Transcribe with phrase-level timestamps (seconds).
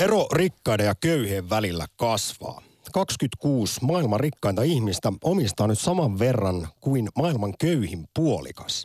[0.00, 2.62] Ero rikkaiden ja köyhien välillä kasvaa.
[2.92, 8.84] 26 maailman rikkainta ihmistä omistaa nyt saman verran kuin maailman köyhin puolikas.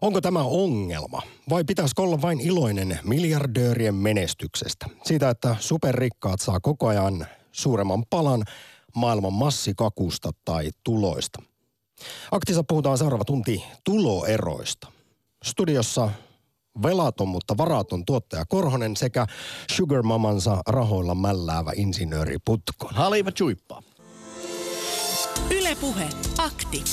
[0.00, 4.86] Onko tämä ongelma vai pitäisikö olla vain iloinen miljardöörien menestyksestä?
[5.04, 8.44] Siitä, että superrikkaat saa koko ajan suuremman palan
[8.96, 11.42] maailman massikakusta tai tuloista.
[12.30, 14.88] Aktissa puhutaan seuraava tunti tuloeroista.
[15.44, 16.10] Studiossa
[16.82, 19.26] velaton, mutta varaton tuottaja Korhonen sekä
[19.70, 22.88] Sugar Mamansa rahoilla mälläävä insinööri Putko.
[22.92, 23.82] Haliva chuippaa.
[25.50, 26.08] Ylepuhe
[26.38, 26.84] akti.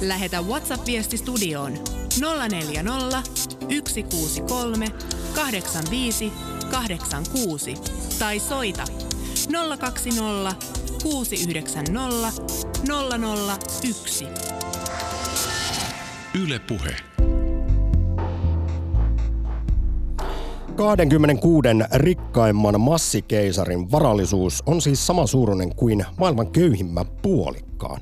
[0.00, 1.72] Lähetä WhatsApp-viesti studioon
[2.48, 3.22] 040
[3.88, 4.86] 163
[5.34, 6.32] 85
[6.70, 7.74] 86
[8.18, 8.84] tai soita
[9.78, 10.54] 020
[11.02, 12.32] 690
[13.82, 14.26] 001.
[16.34, 17.13] Ylepuhe.
[20.76, 28.00] 26 rikkaimman massikeisarin varallisuus on siis sama suuruinen kuin maailman köyhimmän puolikkaan.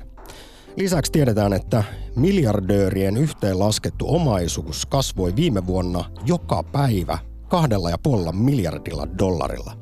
[0.77, 1.83] Lisäksi tiedetään, että
[2.15, 9.73] miljardöörien yhteenlaskettu omaisuus kasvoi viime vuonna joka päivä kahdella ja puolella miljardilla dollarilla.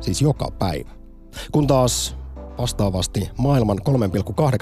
[0.00, 0.90] Siis joka päivä.
[1.52, 2.16] Kun taas
[2.58, 3.78] vastaavasti maailman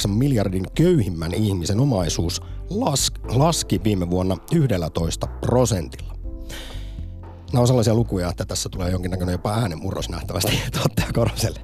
[0.07, 6.10] 3,8 miljardin köyhimmän ihmisen omaisuus las- laski viime vuonna 11 prosentilla.
[7.53, 11.61] Nämä on sellaisia lukuja, että tässä tulee jonkinnäköinen jopa äänenmurros nähtävästi tuottaja Koroselle.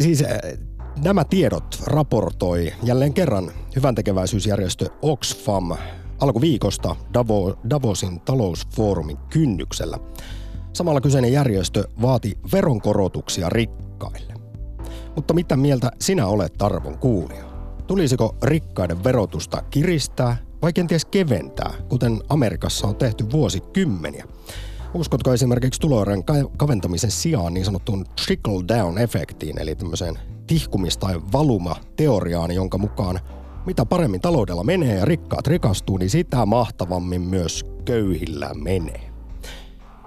[0.00, 0.58] Siis eh,
[1.02, 5.76] nämä tiedot raportoi jälleen kerran hyvän tekeväisyysjärjestö Oxfam
[6.20, 9.98] alkuviikosta Davo, Davosin talousfoorumin kynnyksellä.
[10.72, 14.34] Samalla kyseinen järjestö vaati veronkorotuksia rikkaille.
[15.16, 17.44] Mutta mitä mieltä sinä olet arvon kuulija?
[17.86, 24.26] Tulisiko rikkaiden verotusta kiristää vai kenties keventää, kuten Amerikassa on tehty vuosikymmeniä?
[24.96, 26.24] Uskotko esimerkiksi tuloerojen
[26.56, 33.20] kaventamisen sijaan niin sanottuun trickle-down-efektiin, eli tämmöiseen tihkumis- tai valuma-teoriaan, jonka mukaan
[33.66, 39.10] mitä paremmin taloudella menee ja rikkaat rikastuu, niin sitä mahtavammin myös köyhillä menee.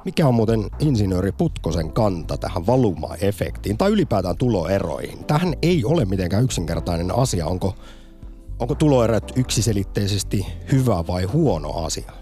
[0.06, 5.26] Mikä on muuten insinööri Putkosen kanta tähän valuma-efektiin tai ylipäätään tuloeroihin?
[5.26, 7.46] Tähän ei ole mitenkään yksinkertainen asia.
[7.46, 7.76] Onko,
[8.60, 12.19] onko tuloerot yksiselitteisesti hyvä vai huono asia?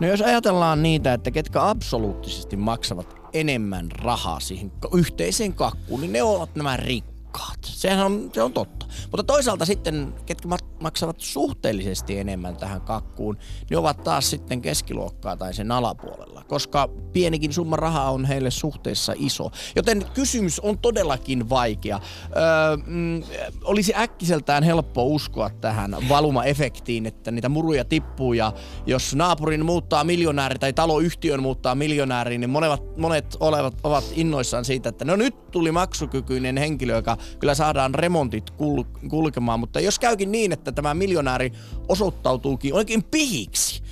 [0.00, 6.22] No jos ajatellaan niitä, että ketkä absoluuttisesti maksavat enemmän rahaa siihen yhteiseen kakkuun, niin ne
[6.22, 7.15] ovat nämä rikkaat.
[7.64, 8.86] Sehän on, se on totta.
[9.10, 10.48] Mutta toisaalta sitten, ketkä
[10.80, 13.38] maksavat suhteellisesti enemmän tähän kakkuun,
[13.70, 19.12] niin ovat taas sitten keskiluokkaa tai sen alapuolella, koska pienikin summa rahaa on heille suhteessa
[19.16, 19.50] iso.
[19.76, 22.00] Joten kysymys on todellakin vaikea.
[22.36, 23.22] Öö, mm,
[23.64, 28.52] olisi äkkiseltään helppo uskoa tähän valuma-efektiin, että niitä muruja tippuu ja
[28.86, 34.88] jos naapurin muuttaa miljonääri tai taloyhtiön muuttaa miljonääri, niin monet, monet olevat, ovat innoissaan siitä,
[34.88, 40.32] että no nyt tuli maksukykyinen henkilö, joka kyllä saadaan remontit kul- kulkemaan, mutta jos käykin
[40.32, 41.52] niin, että tämä miljonääri
[41.88, 43.82] osoittautuukin oikein pihiksi,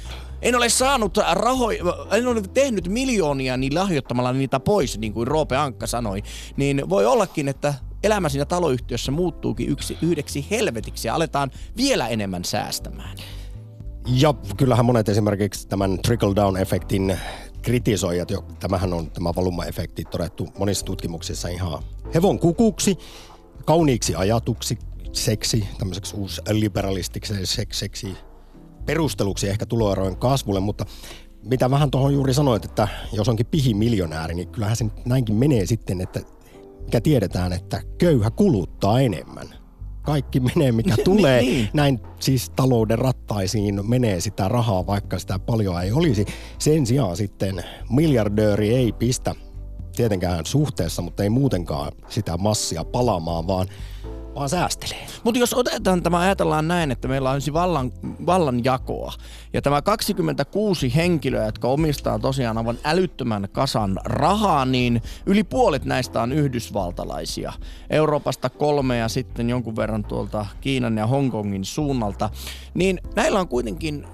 [0.42, 5.56] en ole saanut rahoja, en ole tehnyt miljoonia niin lahjoittamalla niitä pois, niin kuin Roope
[5.56, 6.22] Ankka sanoi,
[6.56, 12.44] niin voi ollakin, että elämä siinä taloyhtiössä muuttuukin yksi, yhdeksi helvetiksi ja aletaan vielä enemmän
[12.44, 13.16] säästämään.
[14.06, 17.18] Ja kyllähän monet esimerkiksi tämän trickle-down-efektin
[17.64, 21.82] kritisoijat, jo, tämähän on tämä valuma-efekti todettu monissa tutkimuksissa ihan
[22.14, 22.98] hevon kukuksi,
[23.64, 24.78] kauniiksi ajatuksi,
[25.12, 27.34] seksi, tämmöiseksi uusi liberalistiksi
[27.72, 28.16] seksi
[28.86, 30.86] perusteluksi ehkä tuloerojen kasvulle, mutta
[31.42, 35.66] mitä vähän tuohon juuri sanoit, että jos onkin pihi miljonääri, niin kyllähän se näinkin menee
[35.66, 36.20] sitten, että
[36.84, 39.63] mikä tiedetään, että köyhä kuluttaa enemmän.
[40.04, 41.40] Kaikki menee, mikä niin, tulee.
[41.40, 41.68] niin.
[41.72, 46.24] Näin siis talouden rattaisiin menee sitä rahaa, vaikka sitä paljon ei olisi.
[46.58, 49.34] Sen sijaan sitten miljardööri ei pistä
[49.96, 53.66] tietenkään suhteessa, mutta ei muutenkaan sitä massia palaamaan, vaan
[54.34, 55.06] vaan säästelee.
[55.24, 57.92] Mutta jos otetaan tämä, ajatellaan näin, että meillä olisi vallan,
[58.26, 59.12] vallan jakoa.
[59.52, 66.22] Ja tämä 26 henkilöä, jotka omistaa tosiaan aivan älyttömän kasan rahaa, niin yli puolet näistä
[66.22, 67.52] on yhdysvaltalaisia.
[67.90, 72.30] Euroopasta kolme ja sitten jonkun verran tuolta Kiinan ja Hongkongin suunnalta.
[72.74, 74.06] Niin näillä on kuitenkin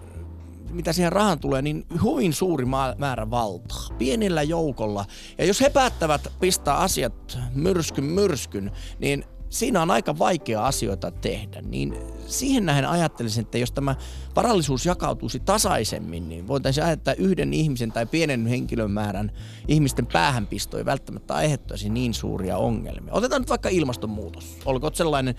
[0.70, 2.64] mitä siihen rahan tulee, niin hyvin suuri
[2.98, 3.88] määrä valtaa.
[3.98, 5.04] Pienellä joukolla.
[5.38, 11.62] Ja jos he päättävät pistää asiat myrskyn myrskyn, niin siinä on aika vaikea asioita tehdä,
[11.62, 13.96] niin siihen nähden ajattelisin, että jos tämä
[14.36, 19.32] varallisuus jakautuisi tasaisemmin, niin voitaisiin ajatella, että yhden ihmisen tai pienen henkilön määrän
[19.68, 23.14] ihmisten päähänpisto ei välttämättä aiheuttaisi niin suuria ongelmia.
[23.14, 24.56] Otetaan nyt vaikka ilmastonmuutos.
[24.64, 25.34] Olkoon sellainen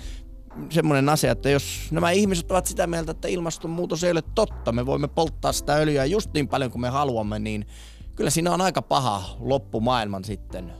[0.69, 4.85] semmoinen asia, että jos nämä ihmiset ovat sitä mieltä, että ilmastonmuutos ei ole totta, me
[4.85, 7.65] voimme polttaa sitä öljyä just niin paljon kuin me haluamme, niin
[8.15, 10.73] kyllä siinä on aika paha loppu maailman sitten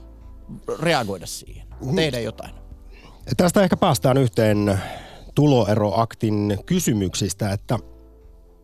[0.78, 2.61] reagoida siihen, tehdä jotain.
[3.36, 4.80] Tästä ehkä päästään yhteen
[5.34, 7.78] tuloeroaktin kysymyksistä, että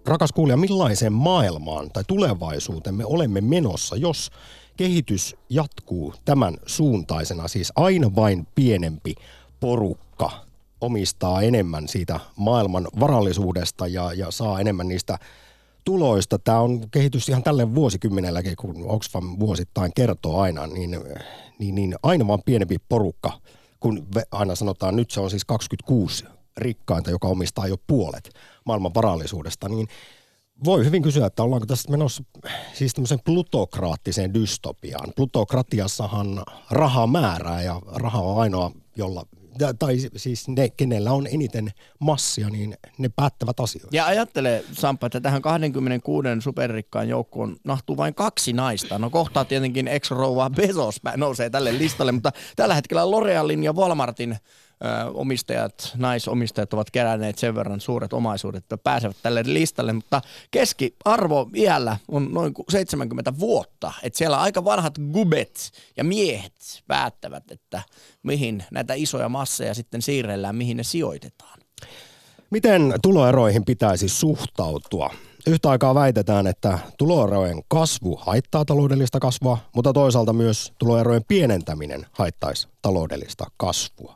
[0.07, 4.31] rakas kuulija, millaiseen maailmaan tai tulevaisuuteen me olemme menossa, jos
[4.77, 9.15] kehitys jatkuu tämän suuntaisena, siis aina vain pienempi
[9.61, 10.31] porukka
[10.81, 15.19] omistaa enemmän siitä maailman varallisuudesta ja, ja saa enemmän niistä
[15.85, 16.39] tuloista.
[16.39, 20.91] Tämä on kehitys ihan tälle vuosikymmenelläkin, kun Oxfam vuosittain kertoo aina, niin,
[21.59, 23.33] niin, niin aina vaan pienempi porukka,
[23.81, 26.25] kun aina sanotaan, nyt se on siis 26
[26.57, 28.31] rikkainta, joka omistaa jo puolet
[28.65, 29.89] maailman varallisuudesta, niin
[30.65, 32.25] voi hyvin kysyä, että ollaanko tässä menossa
[32.75, 35.13] siis tämmöiseen plutokraattiseen dystopiaan.
[35.17, 39.27] Plutokratiassahan raha määrää ja raha on ainoa, jolla
[39.79, 43.97] tai siis ne, kenellä on eniten massia, niin ne päättävät asioita.
[43.97, 48.99] Ja ajattele, Sampa, että tähän 26 superrikkaan joukkoon nahtuu vain kaksi naista.
[48.99, 54.37] No kohtaa tietenkin ex-rouva Bezos nousee tälle listalle, mutta tällä hetkellä L'Orealin ja Walmartin
[55.15, 61.97] omistajat, naisomistajat ovat keränneet sen verran suuret omaisuudet, että pääsevät tälle listalle, mutta keskiarvo iällä
[62.09, 63.93] on noin 70 vuotta.
[64.03, 67.83] Että siellä aika vanhat gubet ja miehet päättävät, että
[68.23, 71.59] mihin näitä isoja masseja sitten siirrellään, mihin ne sijoitetaan.
[72.51, 75.11] Miten tuloeroihin pitäisi suhtautua?
[75.47, 82.69] Yhtä aikaa väitetään, että tuloerojen kasvu haittaa taloudellista kasvua, mutta toisaalta myös tuloerojen pienentäminen haittaisi
[82.83, 84.15] taloudellista kasvua.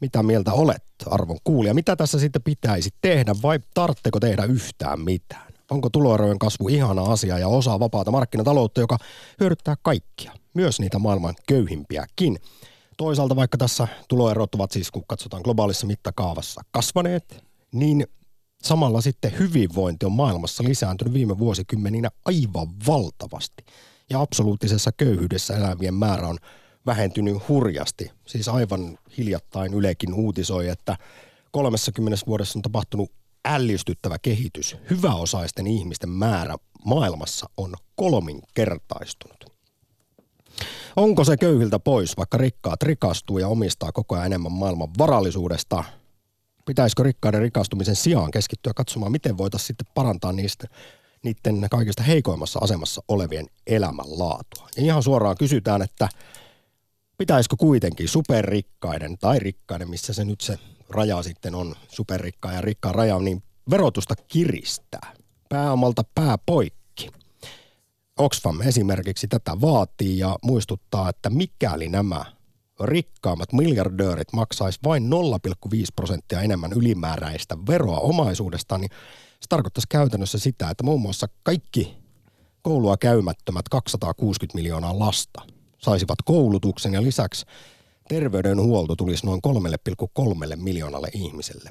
[0.00, 1.74] Mitä mieltä olet, arvon kuulija?
[1.74, 5.52] Mitä tässä sitten pitäisi tehdä vai tartteko tehdä yhtään mitään?
[5.70, 8.98] Onko tuloerojen kasvu ihana asia ja osa vapaata markkinataloutta, joka
[9.40, 12.38] hyödyttää kaikkia, myös niitä maailman köyhimpiäkin?
[12.96, 18.06] Toisaalta vaikka tässä tuloerot ovat siis, kun katsotaan globaalissa mittakaavassa kasvaneet, niin
[18.62, 23.64] samalla sitten hyvinvointi on maailmassa lisääntynyt viime vuosikymmeninä aivan valtavasti.
[24.10, 26.38] Ja absoluuttisessa köyhyydessä elävien määrä on
[26.86, 28.10] vähentynyt hurjasti.
[28.26, 30.96] Siis aivan hiljattain Ylekin uutisoi, että
[31.50, 33.12] 30 vuodessa on tapahtunut
[33.44, 34.76] ällistyttävä kehitys.
[34.90, 39.56] Hyväosaisten ihmisten määrä maailmassa on kolminkertaistunut.
[40.96, 45.84] Onko se köyhiltä pois, vaikka rikkaat rikastuu ja omistaa koko ajan enemmän maailman varallisuudesta?
[46.66, 50.66] Pitäisikö rikkaiden rikastumisen sijaan keskittyä katsomaan, miten voitaisiin sitten parantaa niistä
[51.22, 54.68] niiden kaikista heikoimmassa asemassa olevien elämänlaatua?
[54.76, 56.08] Ja ihan suoraan kysytään, että
[57.18, 60.58] pitäisikö kuitenkin superrikkaiden tai rikkaiden, missä se nyt se
[60.88, 65.12] raja sitten on, superrikkaan ja rikkaan raja, niin verotusta kiristää.
[65.48, 67.10] Pääomalta pää poikki.
[68.18, 72.24] Oxfam esimerkiksi tätä vaatii ja muistuttaa, että mikäli nämä
[72.84, 75.10] rikkaammat miljardöörit maksaisi vain
[75.68, 78.90] 0,5 prosenttia enemmän ylimääräistä veroa omaisuudesta, niin
[79.40, 81.96] se tarkoittaisi käytännössä sitä, että muun muassa kaikki
[82.62, 85.42] koulua käymättömät 260 miljoonaa lasta–
[85.86, 87.46] saisivat koulutuksen ja lisäksi
[88.08, 91.70] terveydenhuolto tulisi noin 3,3 miljoonalle ihmiselle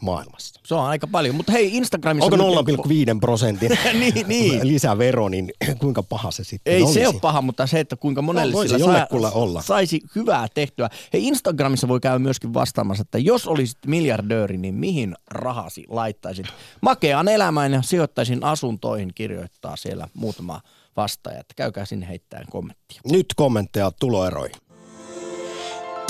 [0.00, 0.60] maailmassa.
[0.66, 2.30] Se on aika paljon, mutta hei Instagramissa...
[2.32, 4.68] Onko 0,5 prosentin niin, niin.
[4.68, 6.94] lisävero, niin kuinka paha se sitten Ei olisi?
[7.00, 9.62] se ole paha, mutta se, että kuinka monelle no, sillä sa- olla.
[9.62, 10.90] saisi hyvää tehtyä.
[11.12, 16.46] Hei Instagramissa voi käydä myöskin vastaamassa, että jos olisit miljardööri, niin mihin rahasi laittaisit?
[16.80, 20.60] Makeaan elämään ja sijoittaisin asuntoihin, kirjoittaa siellä muutama
[20.96, 21.46] vastaajat.
[21.56, 23.00] Käykää sinne heittäen kommenttia.
[23.12, 24.56] Nyt kommentteja tuloeroihin.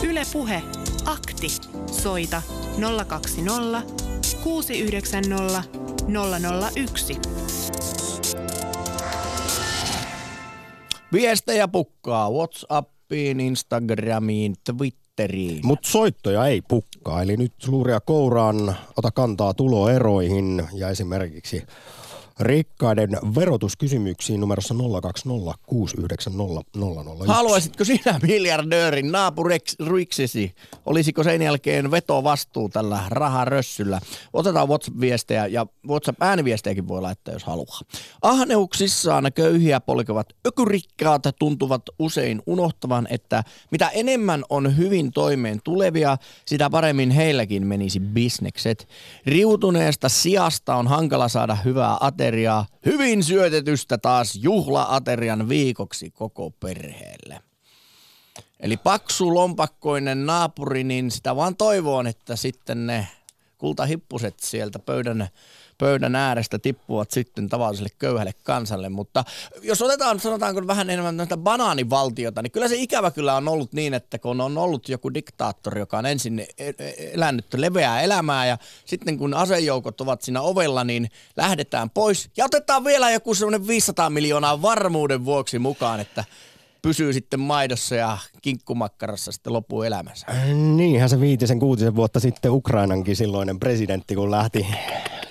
[0.03, 0.62] Yle Puhe.
[1.05, 1.47] Akti.
[2.03, 2.43] Soita
[3.07, 3.83] 020
[4.43, 5.64] 690
[6.76, 7.21] 001.
[11.12, 15.67] Viestejä pukkaa Whatsappiin, Instagramiin, Twitteriin.
[15.67, 21.62] Mutta soittoja ei pukkaa, eli nyt luuria kouraan ota kantaa tuloeroihin ja esimerkiksi
[22.41, 24.81] rikkaiden verotuskysymyksiin numerossa 020690001.
[27.26, 30.55] Haluaisitko sinä miljardöörin naapuriksesi?
[30.87, 34.00] Olisiko sen jälkeen vastuu tällä raharössyllä?
[34.33, 37.81] Otetaan WhatsApp-viestejä ja WhatsApp-ääniviestejäkin voi laittaa, jos haluaa.
[38.23, 46.71] Ahneuksissaan köyhiä polkevat ökyrikkaat tuntuvat usein unohtavan, että mitä enemmän on hyvin toimeen tulevia, sitä
[46.71, 48.88] paremmin heilläkin menisi bisnekset.
[49.26, 57.43] Riutuneesta sijasta on hankala saada hyvää ateriaa ateriaa, hyvin syötetystä taas juhlaaterian viikoksi koko perheelle.
[58.61, 63.09] Eli paksu lompakkoinen naapuri, niin sitä vaan toivoon, että sitten ne
[63.59, 65.28] kultahippuset sieltä pöydän
[65.78, 68.88] pöydän äärestä tippuvat sitten tavalliselle köyhälle kansalle.
[68.88, 69.25] Mutta
[69.62, 73.95] jos otetaan, sanotaanko vähän enemmän näitä banaanivaltiota, niin kyllä se ikävä kyllä on ollut niin,
[73.95, 76.47] että kun on ollut joku diktaattori, joka on ensin e-
[76.78, 82.45] e- elänyt leveää elämää ja sitten kun asejoukot ovat siinä ovella, niin lähdetään pois ja
[82.45, 86.25] otetaan vielä joku semmoinen 500 miljoonaa varmuuden vuoksi mukaan, että
[86.83, 90.26] pysyy sitten maidossa ja kinkkumakkarassa sitten loppuelämänsä.
[90.54, 94.66] Niinhän se viitisen kuutisen vuotta sitten Ukrainankin silloinen presidentti, kun lähti,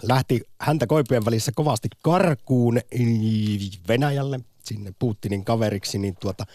[0.03, 2.79] lähti häntä koipien välissä kovasti karkuun
[3.87, 6.45] Venäjälle, sinne Putinin kaveriksi, niin tuota,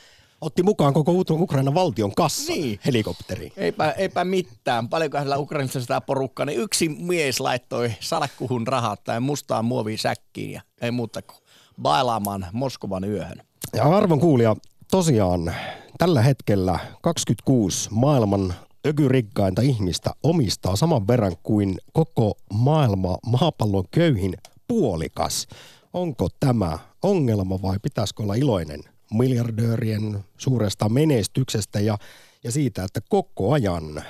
[0.40, 2.80] otti mukaan koko Ukrainan valtion kassa niin.
[2.84, 3.52] helikopteriin.
[3.56, 4.88] Eipä, eipä mitään.
[4.88, 10.52] Paljonko hänellä Ukrainassa sitä porukkaa, niin yksi mies laittoi salkkuhun rahat tai mustaan muoviin säkkiin
[10.52, 11.38] ja ei muuta kuin
[11.82, 13.42] bailaamaan Moskovan yöhön.
[13.72, 14.56] Ja arvon kuulija,
[14.90, 15.54] tosiaan
[15.98, 18.54] tällä hetkellä 26 maailman
[18.88, 24.34] ökyrikkainta ihmistä omistaa saman verran kuin koko maailma maapallon köyhin
[24.68, 25.48] puolikas.
[25.92, 28.80] Onko tämä ongelma vai pitäisikö olla iloinen
[29.14, 31.98] miljardöörien suuresta menestyksestä ja,
[32.44, 34.02] ja siitä, että koko ajan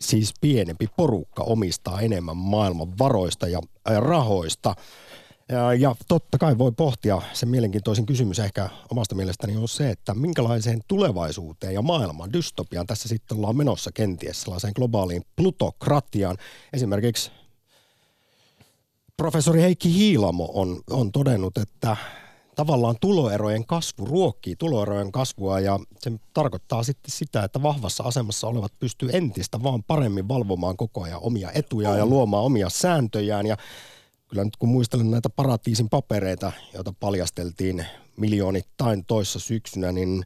[0.00, 3.60] siis pienempi porukka omistaa enemmän maailman varoista ja,
[3.90, 4.74] ja rahoista–
[5.48, 10.14] ja, ja totta kai voi pohtia, se mielenkiintoisin kysymys ehkä omasta mielestäni on se, että
[10.14, 16.36] minkälaiseen tulevaisuuteen ja maailman dystopiaan tässä sitten ollaan menossa kenties sellaiseen globaaliin plutokratiaan.
[16.72, 17.30] Esimerkiksi
[19.16, 21.96] professori Heikki Hiilamo on, on todennut, että
[22.54, 28.72] tavallaan tuloerojen kasvu ruokkii tuloerojen kasvua ja se tarkoittaa sitten sitä, että vahvassa asemassa olevat
[28.78, 33.56] pystyy entistä vaan paremmin valvomaan koko ajan omia etujaan ja luomaan omia sääntöjään ja
[34.28, 40.24] kyllä nyt kun muistelen näitä paratiisin papereita, joita paljasteltiin miljoonittain toissa syksynä, niin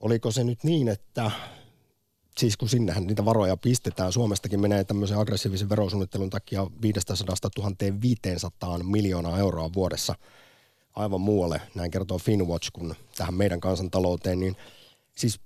[0.00, 1.30] oliko se nyt niin, että
[2.38, 7.16] siis kun sinnehän niitä varoja pistetään, Suomestakin menee tämmöisen aggressiivisen verosuunnittelun takia 500
[8.02, 10.14] 500 miljoonaa euroa vuodessa
[10.96, 14.56] aivan muualle, näin kertoo Finwatch, kun tähän meidän kansantalouteen, niin
[15.16, 15.40] siis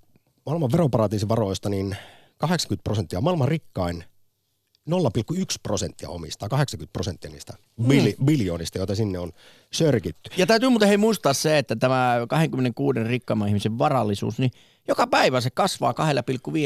[0.46, 1.96] maailman veroparatiisivaroista niin
[2.38, 4.04] 80 prosenttia, maailman rikkain
[4.88, 8.24] 0,1 prosenttia omistaa 80 prosenttia niistä mm.
[8.24, 9.32] biljoonista, joita sinne on
[9.72, 10.30] sörkitty.
[10.36, 14.50] Ja täytyy muuten hei muistaa se, että tämä 26 rikkaamman ihmisen varallisuus, niin
[14.88, 15.94] joka päivä se kasvaa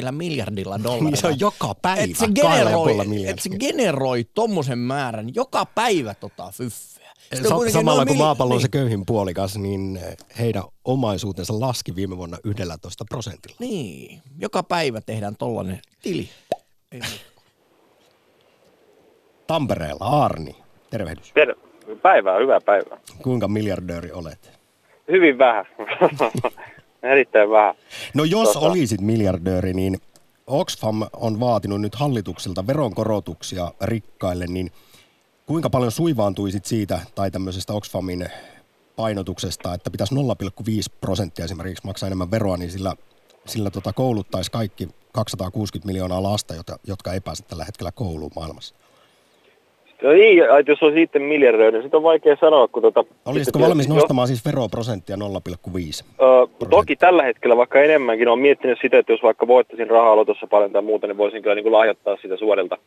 [0.07, 1.11] 2,5 miljardilla dollarilla.
[1.11, 6.15] Niin se on joka päivä et se generoi, et se generoi tommosen määrän joka päivä
[6.15, 7.15] tota fyffeä.
[7.43, 8.63] Sa- samalla kun maapallo on niin.
[8.63, 10.01] se köyhin puolikas, niin
[10.39, 13.57] heidän omaisuutensa laski viime vuonna 11 prosentilla.
[13.61, 16.29] Niin, joka päivä tehdään tollanen tili.
[16.93, 17.01] Ei
[19.47, 20.25] Tampereella.
[20.25, 20.57] Arni,
[20.91, 21.33] tervehdys.
[21.33, 21.57] Ter-
[22.03, 22.99] päivää, hyvää päivää.
[23.23, 24.59] Kuinka miljardööri olet?
[25.09, 25.65] Hyvin vähän.
[27.13, 27.75] Erittäin vähän.
[28.15, 28.67] No jos tota...
[28.67, 29.99] olisit miljardööri, niin
[30.47, 34.71] Oxfam on vaatinut nyt hallitukselta veronkorotuksia rikkaille, niin
[35.47, 38.27] kuinka paljon suivaantuisit siitä tai tämmöisestä Oxfamin
[38.97, 40.21] painotuksesta, että pitäisi 0,5
[41.01, 42.95] prosenttia esimerkiksi maksaa enemmän veroa, niin sillä,
[43.47, 46.55] sillä tota kouluttaisi kaikki 260 miljoonaa lasta,
[46.87, 48.75] jotka ei pääse tällä hetkellä kouluun maailmassa?
[50.05, 52.69] No niin, että jos olisi itse miljardööri, niin sitten on vaikea sanoa.
[52.69, 55.23] Kun tota, Olisitko valmis jo, nostamaan siis veroprosenttia 0,5?
[56.23, 58.29] Öö, toki tällä hetkellä vaikka enemmänkin.
[58.29, 61.55] Olen miettinyt sitä, että jos vaikka voittaisin rahaa lotossa paljon tai muuta, niin voisin kyllä
[61.55, 62.79] niin kuin lahjoittaa sitä suorilta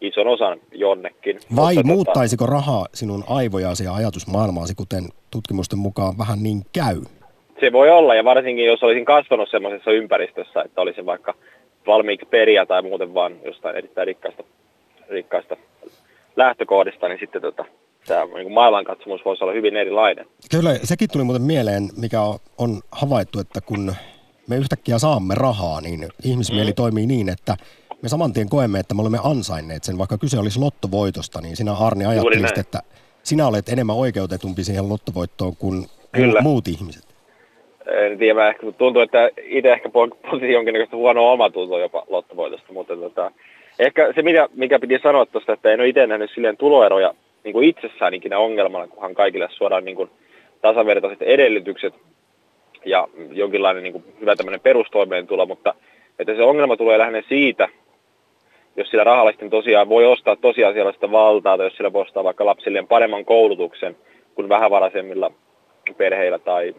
[0.00, 1.38] ison osan jonnekin.
[1.56, 7.00] Vai Mutta, muuttaisiko tota, rahaa sinun aivojasi ja ajatusmaailmaasi, kuten tutkimusten mukaan vähän niin käy?
[7.60, 11.34] Se voi olla, ja varsinkin jos olisin kasvanut sellaisessa ympäristössä, että olisin vaikka
[11.86, 14.44] valmiiksi periä tai muuten vaan jostain erittäin rikkaista,
[15.08, 15.56] rikkaista
[16.36, 17.64] lähtökohdista, niin sitten tota,
[18.06, 20.26] tämä niin maailmankatsomus voisi olla hyvin erilainen.
[20.50, 22.20] Kyllä, sekin tuli muuten mieleen, mikä
[22.58, 23.94] on havaittu, että kun
[24.48, 26.74] me yhtäkkiä saamme rahaa, niin ihmismieli mm.
[26.74, 27.56] toimii niin, että
[28.02, 31.72] me saman tien koemme, että me olemme ansainneet sen, vaikka kyse olisi lottovoitosta, niin sinä
[31.72, 32.78] Arni ajattelisit, että
[33.22, 36.40] sinä olet enemmän oikeutetumpi siihen lottovoittoon kuin Kyllä.
[36.40, 37.14] muut ihmiset.
[37.86, 39.90] En tiedä, ehkä tuntuu, että itse ehkä
[40.30, 43.30] posi jonkinnäköistä huonoa omatuntoa jopa lottovoitosta, mutta tota,
[43.78, 47.14] Ehkä se, mikä, mikä piti sanoa tuosta, että en ole itse nähnyt silleen tuloeroja
[47.44, 50.10] niin kuin itsessään ikinä ongelmana, kunhan kaikille suodaan niin kuin
[50.60, 51.94] tasavertaiset edellytykset
[52.84, 55.74] ja jonkinlainen niin kuin hyvä tämmöinen perustoimeentulo, mutta
[56.18, 57.68] että se ongelma tulee lähinnä siitä,
[58.76, 62.46] jos sillä rahalla sitten tosiaan voi ostaa tosiasiallista valtaa, tai jos sillä voi ostaa vaikka
[62.46, 63.96] lapsilleen paremman koulutuksen
[64.34, 65.30] kuin vähävaraisemmilla
[65.96, 66.74] perheillä tai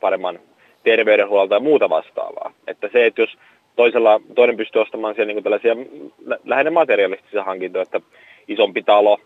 [0.00, 0.38] paremman
[0.82, 2.52] terveydenhuolta ja muuta vastaavaa.
[2.66, 3.30] Että se, että jos
[3.76, 5.76] toisella, toinen pystyy ostamaan siellä niin tällaisia
[6.44, 8.00] lähinnä materialistisia hankintoja, että
[8.48, 9.18] isompi talo,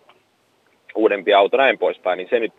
[0.95, 2.53] uudempi auto, näin poispäin, niin se nyt,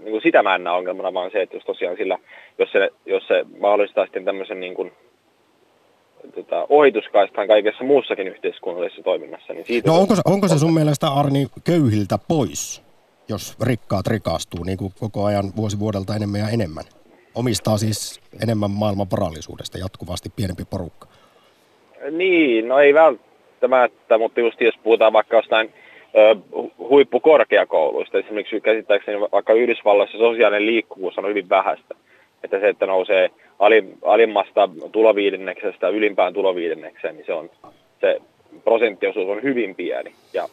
[0.00, 2.18] niin kuin sitä mä en näe ongelmana, vaan se, että jos tosiaan sillä,
[2.58, 4.92] jos se, jos se mahdollistaa sitten tämmöisen niin kuin,
[6.34, 9.52] tota, ohituskaistaan kaikessa muussakin yhteiskunnallisessa toiminnassa.
[9.52, 12.82] Niin siitä no onko, se, onko se sun mielestä Arni köyhiltä pois,
[13.28, 16.84] jos rikkaat rikastuu niin kuin koko ajan vuosi vuodelta enemmän ja enemmän?
[17.34, 21.08] Omistaa siis enemmän maailman varallisuudesta jatkuvasti pienempi porukka.
[22.10, 25.70] Niin, no ei välttämättä, mutta just jos puhutaan vaikka jostain
[26.78, 31.94] huippukorkeakouluista, esimerkiksi käsittääkseni vaikka Yhdysvalloissa sosiaalinen liikkuvuus on hyvin vähäistä.
[32.44, 33.30] että se, että nousee
[34.04, 37.50] alimmasta tuloviidenneksestä ylimpään tuloviidennekseen, niin se on
[38.00, 38.20] se
[38.64, 40.12] prosenttiosuus on hyvin pieni.
[40.32, 40.48] Ja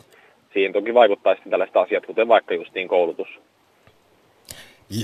[0.53, 3.27] siihen toki vaikuttaa sitten tällaiset asiat, kuten vaikka justiin koulutus.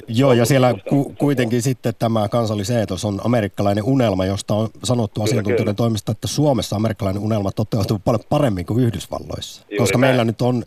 [0.08, 5.76] Joo, ja siellä ku, kuitenkin sitten tämä kansalliseetos on amerikkalainen unelma, josta on sanottu asiantuntijoiden
[5.76, 9.62] toimesta, että Suomessa amerikkalainen unelma toteutuu paljon paremmin kuin Yhdysvalloissa.
[9.62, 10.10] Juuri koska näin.
[10.10, 10.64] meillä nyt on,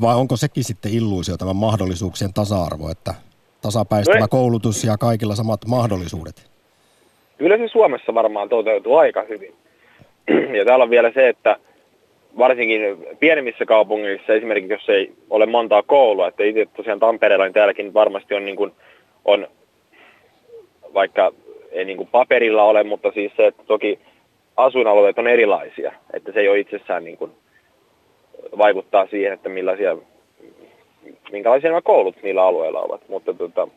[0.00, 3.14] vai onko sekin sitten illuusio tämä mahdollisuuksien tasa-arvo, että
[3.62, 6.50] tasapäistävä no koulutus ja kaikilla samat mahdollisuudet?
[7.38, 9.54] Kyllä se Suomessa varmaan toteutuu aika hyvin.
[10.58, 11.56] Ja täällä on vielä se, että
[12.38, 12.80] varsinkin
[13.20, 18.34] pienemmissä kaupungeissa, esimerkiksi jos ei ole montaa koulua, että itse tosiaan Tampereella niin täälläkin varmasti
[18.34, 18.72] on, niin kuin,
[19.24, 19.48] on
[20.94, 21.32] vaikka
[21.70, 23.98] ei niin kuin paperilla ole, mutta siis se, että toki
[24.56, 27.32] asuinalueet on erilaisia, että se ei ole itsessään niin kuin,
[28.58, 29.96] vaikuttaa siihen, että millaisia,
[31.32, 33.68] minkälaisia nämä koulut niillä alueilla ovat, mutta tota,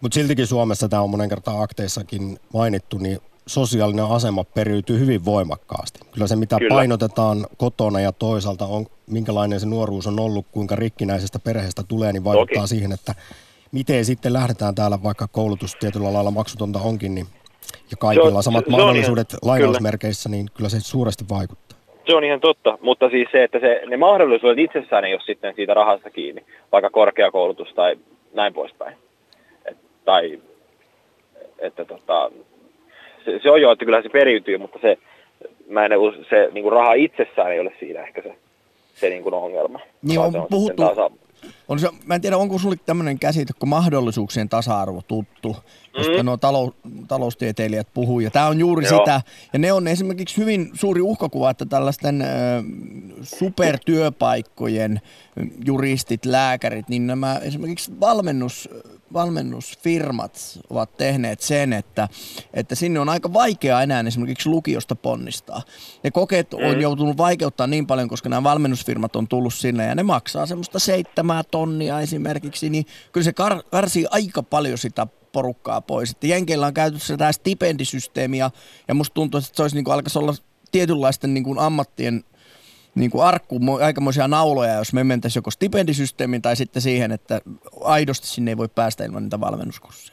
[0.00, 3.18] mutta siltikin Suomessa tämä on monen kertaa akteissakin mainittu, niin
[3.50, 6.00] sosiaalinen asema periytyy hyvin voimakkaasti.
[6.12, 6.74] Kyllä se, mitä Kyllä.
[6.74, 12.24] painotetaan kotona ja toisaalta on, minkälainen se nuoruus on ollut, kuinka rikkinäisestä perheestä tulee, niin
[12.24, 12.68] vaikuttaa Toki.
[12.68, 13.14] siihen, että
[13.72, 17.26] miten sitten lähdetään täällä, vaikka koulutus tietyllä lailla maksutonta onkin, niin
[17.90, 20.36] ja kaikilla on, samat se, mahdollisuudet ihan, lainausmerkeissä, kyllä.
[20.36, 21.78] niin kyllä se suuresti vaikuttaa.
[22.06, 25.54] Se on ihan totta, mutta siis se, että se, ne mahdollisuudet itsessään ei ole sitten
[25.56, 27.96] siitä rahasta kiinni, vaikka korkeakoulutus tai
[28.34, 28.96] näin poispäin.
[29.64, 30.40] Et, tai
[31.58, 32.30] että tota,
[33.24, 34.98] se, se on jo, että kyllä se periytyy, mutta se,
[35.68, 35.92] mä en,
[36.30, 38.34] se niin kuin raha itsessään ei ole siinä ehkä se,
[38.94, 39.80] se niin kuin ongelma.
[40.02, 40.82] Niin on, on puhuttu,
[41.68, 45.56] on se, mä en tiedä, onko sulle tämmöinen käsite kuin mahdollisuuksien tasa-arvo tuttu,
[45.94, 46.26] josta mm-hmm.
[46.26, 46.72] nuo talou,
[47.08, 48.20] taloustieteilijät puhuu.
[48.20, 48.98] Ja tämä on juuri Joo.
[48.98, 49.22] sitä.
[49.52, 52.28] Ja ne on esimerkiksi hyvin suuri uhkakuva, että tällaisten äh,
[53.22, 55.00] supertyöpaikkojen
[55.64, 58.68] juristit, lääkärit, niin nämä esimerkiksi valmennus,
[59.12, 62.08] valmennusfirmat ovat tehneet sen, että,
[62.54, 65.62] että sinne on aika vaikea enää esimerkiksi lukiosta ponnistaa.
[66.04, 66.80] Ne kokeet on mm.
[66.80, 71.42] joutunut vaikeuttaa niin paljon, koska nämä valmennusfirmat on tullut sinne ja ne maksaa semmoista seitsemää
[71.50, 76.10] tonnia esimerkiksi, niin kyllä se kar- karsii aika paljon sitä porukkaa pois.
[76.10, 78.50] Että Jenkeillä on käytössä tämä stipendisysteemi ja,
[78.88, 80.34] ja musta tuntuu, että se olisi niin kuin, alkaisi olla
[80.72, 82.24] tietynlaisten niin kuin ammattien
[82.94, 87.40] niin kuin arkku, aikamoisia nauloja, jos me mentäisiin joko stipendisysteemiin tai sitten siihen, että
[87.80, 90.09] aidosti sinne ei voi päästä ilman niitä valmennuskursseja.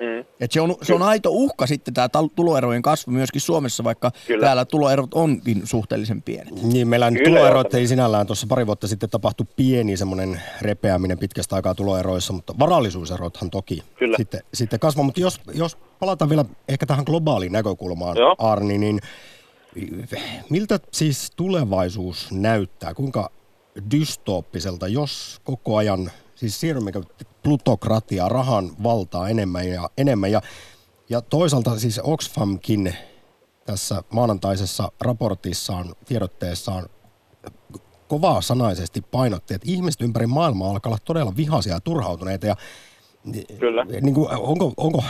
[0.00, 0.24] Mm.
[0.40, 4.46] Et se, on, se on aito uhka sitten tämä tuloerojen kasvu myöskin Suomessa, vaikka Kyllä.
[4.46, 6.62] täällä tuloerot onkin suhteellisen pienet.
[6.62, 11.56] Niin, meillä nyt tuloerot ei sinällään tuossa pari vuotta sitten tapahtui pieni semmoinen repeäminen pitkästä
[11.56, 14.16] aikaa tuloeroissa, mutta varallisuuserothan toki Kyllä.
[14.16, 15.04] sitten, sitten kasvaa.
[15.04, 18.34] Mutta jos, jos palataan vielä ehkä tähän globaaliin näkökulmaan, Joo.
[18.38, 19.00] Arni, niin
[20.50, 22.94] miltä siis tulevaisuus näyttää?
[22.94, 23.30] Kuinka
[23.90, 26.92] dystooppiselta, jos koko ajan, siis siirrymme
[27.46, 30.30] plutokratia, rahan valtaa enemmän ja enemmän.
[30.30, 30.40] Ja,
[31.08, 32.94] ja toisaalta siis Oxfamkin
[33.64, 36.86] tässä maanantaisessa raportissaan, tiedotteessaan
[38.08, 42.46] kovaa sanaisesti painotti, että ihmiset ympäri maailmaa alkaa olla todella vihaisia ja turhautuneita.
[42.46, 42.56] Ja,
[43.58, 43.84] Kyllä.
[43.84, 45.04] Niin kuin, onko, onko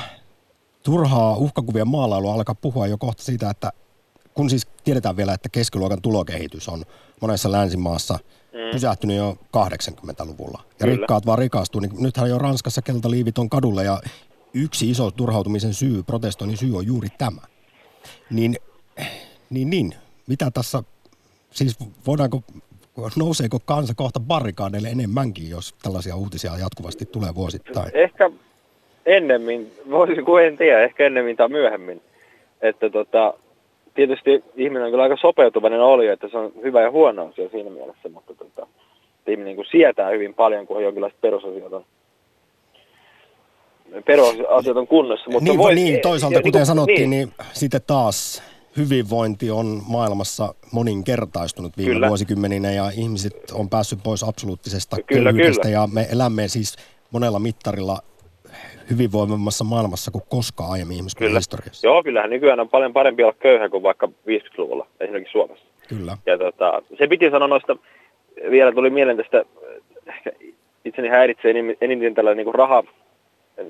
[0.82, 3.72] turhaa uhkakuvien maalailua alkaa puhua jo kohta siitä, että
[4.34, 6.84] kun siis tiedetään vielä, että keskiluokan tulokehitys on
[7.20, 8.18] monessa länsimaassa
[8.56, 8.70] mm.
[8.72, 10.64] pysähtynyt jo 80-luvulla.
[10.64, 10.96] Ja Kyllä.
[10.96, 11.80] rikkaat vaan rikastuu.
[11.80, 14.00] Niin nythän jo Ranskassa keltaliivit on kadulla ja
[14.54, 17.40] yksi iso turhautumisen syy, protestoinnin syy on juuri tämä.
[18.30, 18.56] Niin,
[19.50, 19.94] niin, niin.
[20.26, 20.82] Mitä tässä,
[21.50, 22.42] siis voidaanko,
[23.16, 27.90] nouseeko kansa kohta barrikaadeille enemmänkin, jos tällaisia uutisia jatkuvasti tulee vuosittain?
[27.94, 28.30] Ehkä
[29.06, 32.02] ennemmin, voisi kun en tiedä, ehkä ennemmin tai myöhemmin.
[32.60, 33.34] Että tota,
[33.96, 37.70] tietysti ihminen on kyllä aika sopeutuvainen oli, että se on hyvä ja huono asia siinä
[37.70, 38.66] mielessä, mutta tota,
[39.26, 41.84] ihminen niin kuin sietää hyvin paljon, kun jonkinlaiset perusasiat on
[44.04, 45.30] perusasiat on kunnossa.
[45.30, 47.28] Mutta niin, voi, niin, toisaalta, kuten niin, sanottiin, niin.
[47.28, 48.42] niin sitten taas
[48.76, 52.08] hyvinvointi on maailmassa moninkertaistunut viime kyllä.
[52.08, 55.74] vuosikymmeninä ja ihmiset on päässyt pois absoluuttisesta kyllä, köyhyydestä kyllä.
[55.74, 56.76] ja me elämme siis
[57.10, 57.98] monella mittarilla
[58.90, 61.38] hyvinvoimammassa maailmassa kuin koskaan aiemmin ihmiskunnan Kyllä.
[61.38, 61.86] historiassa.
[61.86, 65.66] Joo, kyllähän nykyään on paljon parempi olla köyhä kuin vaikka 50-luvulla, esimerkiksi Suomessa.
[65.88, 66.16] Kyllä.
[66.26, 67.76] Ja tota, se piti sanoa noista,
[68.50, 69.44] vielä tuli mieleen tästä,
[70.06, 70.32] ehkä
[70.84, 72.84] itseni häiritsee eniten tällainen niin kuin raha,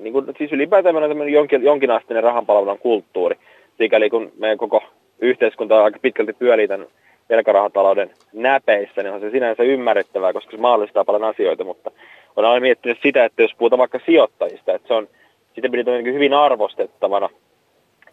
[0.01, 3.35] niin kuin, siis ylipäätään tämmöinen jonkin, jonkinasteinen rahanpalvelun kulttuuri,
[3.77, 4.83] sikäli kun meidän koko
[5.19, 6.87] yhteiskunta aika pitkälti pyörii tämän
[7.29, 11.91] velkarahatalouden näpeissä, niin on se sinänsä ymmärrettävää, koska se mahdollistaa paljon asioita, mutta
[12.35, 15.07] on aina miettinyt sitä, että jos puhutaan vaikka sijoittajista, että se on,
[15.55, 17.29] sitä pidetään hyvin arvostettavana.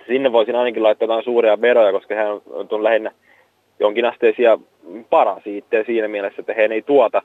[0.07, 3.12] Sinne voisin ainakin laittaa jotain suuria veroja, koska hän on, on lähinnä
[3.81, 4.59] jonkinasteisia
[5.11, 7.22] parasiitteja siinä mielessä, että he ei tuota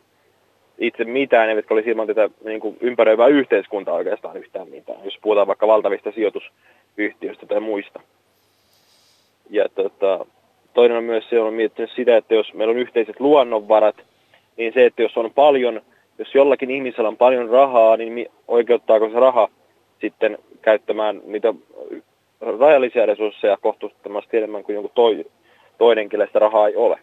[0.77, 5.47] itse mitään, eivätkä olisi ilman tätä niin kuin ympäröivää yhteiskuntaa oikeastaan yhtään mitään, jos puhutaan
[5.47, 7.99] vaikka valtavista sijoitusyhtiöistä tai muista.
[9.49, 10.25] Ja tota,
[10.73, 13.95] toinen on myös se, on miettinyt sitä, että jos meillä on yhteiset luonnonvarat,
[14.57, 15.81] niin se, että jos on paljon,
[16.17, 19.49] jos jollakin ihmisellä on paljon rahaa, niin oikeuttaako se raha
[20.01, 21.53] sitten käyttämään niitä
[22.41, 25.25] rajallisia resursseja kohtuuttomasti enemmän kuin jonkun toi,
[25.77, 26.99] toinen, kelle sitä rahaa ei ole.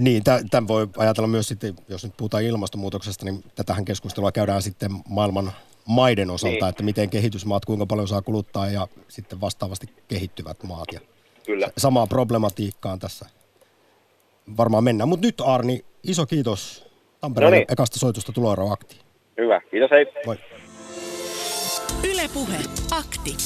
[0.00, 4.90] Niin, tämän voi ajatella myös sitten, jos nyt puhutaan ilmastonmuutoksesta, niin tätähän keskustelua käydään sitten
[5.08, 5.52] maailman
[5.88, 6.68] maiden osalta, niin.
[6.68, 10.88] että miten kehitysmaat, kuinka paljon saa kuluttaa ja sitten vastaavasti kehittyvät maat.
[10.92, 11.00] Ja
[11.46, 11.68] Kyllä.
[11.76, 13.26] Samaa problematiikkaan tässä
[14.56, 15.08] varmaan mennään.
[15.08, 17.66] Mutta nyt Arni, iso kiitos Tampereen no niin.
[17.72, 19.00] ekasta soitusta tuloeroaktiin.
[19.38, 20.06] Hyvä, kiitos hei.
[20.26, 20.38] Moi.
[22.12, 22.58] Ylepuhe
[22.90, 23.36] akti.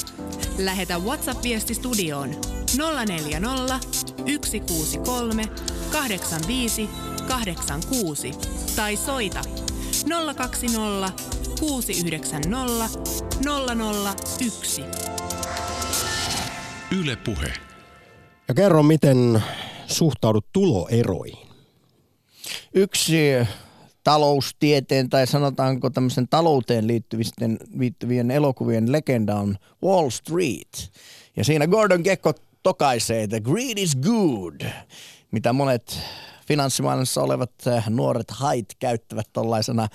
[0.59, 2.31] Lähetä WhatsApp-viesti studioon
[3.07, 3.79] 040
[4.19, 5.43] 163
[5.93, 6.89] 85
[7.29, 8.31] 86
[8.77, 9.41] tai soita
[10.37, 11.13] 020
[11.61, 13.01] 690
[14.41, 14.85] 001.
[17.01, 17.53] Ylepuhe.
[18.49, 19.43] Ja kerro, miten
[19.87, 21.49] suhtaudut tuloeroihin?
[22.75, 23.17] Yksi
[24.05, 30.93] taloustieteen tai sanotaanko tämmöisen talouteen liittyvien, liittyvien elokuvien legenda on Wall Street.
[31.37, 34.61] Ja siinä Gordon Gekko tokaisee, että greed is good,
[35.31, 35.99] mitä monet
[36.47, 39.91] finanssimaailmassa olevat äh, nuoret hait käyttävät tällaisena äh,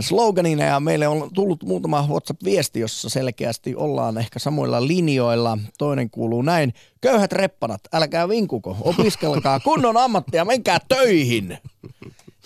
[0.00, 5.58] sloganina ja meille on tullut muutama WhatsApp-viesti, jossa selkeästi ollaan ehkä samoilla linjoilla.
[5.78, 11.58] Toinen kuuluu näin, köyhät reppanat, älkää vinkuko, opiskelkaa kunnon ammattia, menkää töihin.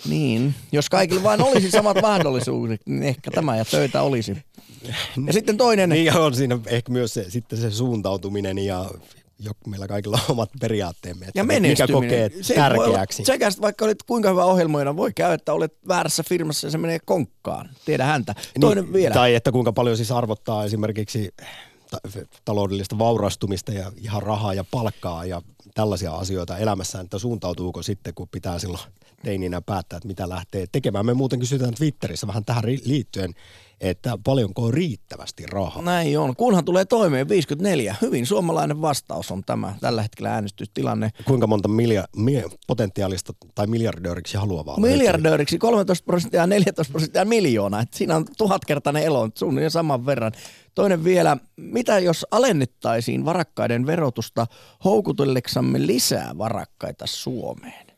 [0.09, 4.37] Niin, jos kaikilla vain olisi samat mahdollisuudet, niin ehkä tämä ja töitä olisi.
[5.27, 5.89] Ja sitten toinen...
[5.89, 8.85] Niin on siinä ehkä myös se, sitten se suuntautuminen ja
[9.67, 13.25] meillä kaikilla on omat periaatteemme, että ja mikä kokee se tärkeäksi.
[13.25, 16.99] Sekä vaikka olet kuinka hyvä ohjelmoija, voi käydä, että olet väärässä firmassa ja se menee
[17.05, 17.69] konkkaan.
[17.85, 18.35] Tiedä häntä.
[18.37, 19.13] Niin, toinen niin, vielä.
[19.13, 21.33] Tai että kuinka paljon siis arvottaa esimerkiksi
[22.45, 25.41] taloudellista vaurastumista ja ihan rahaa ja palkkaa ja
[25.73, 28.83] tällaisia asioita elämässään, että suuntautuuko sitten, kun pitää silloin
[29.23, 31.05] teininä päättää, että mitä lähtee tekemään.
[31.05, 33.33] Me muuten kysytään Twitterissä vähän tähän liittyen,
[33.81, 35.81] että paljonko on riittävästi rahaa.
[35.81, 36.35] Näin on.
[36.35, 37.95] Kunhan tulee toimeen 54.
[38.01, 41.09] Hyvin suomalainen vastaus on tämä tällä hetkellä äänestystilanne.
[41.25, 44.81] Kuinka monta milja, mi, potentiaalista tai miljardööriksi haluaa vaan?
[44.81, 47.81] Miljardööriksi 13 prosenttia ja 14 prosenttia miljoonaa.
[47.81, 50.31] Et siinä on tuhatkertainen elo, suunnilleen saman verran.
[50.75, 54.47] Toinen vielä, mitä jos alennettaisiin varakkaiden verotusta
[54.83, 57.88] houkutelleksamme lisää varakkaita Suomeen?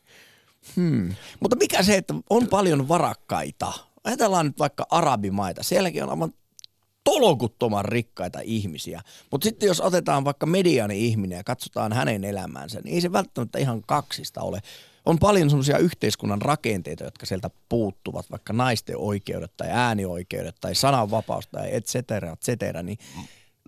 [0.76, 1.14] Hmm.
[1.40, 3.74] Mutta mikä se, että on paljon varakkaita?
[4.04, 5.64] Ajatellaan nyt vaikka arabimaita.
[5.64, 6.34] Sielläkin on aivan
[7.04, 9.02] tolokuttoman rikkaita ihmisiä.
[9.32, 13.60] Mutta sitten jos otetaan vaikka mediani ihminen ja katsotaan hänen elämäänsä, niin ei se välttämättä
[13.60, 14.60] ihan kaksista ole.
[15.06, 21.48] On paljon semmoisia yhteiskunnan rakenteita, jotka sieltä puuttuvat, vaikka naisten oikeudet tai äänioikeudet tai sananvapaus
[21.48, 22.98] tai et cetera, et cetera, niin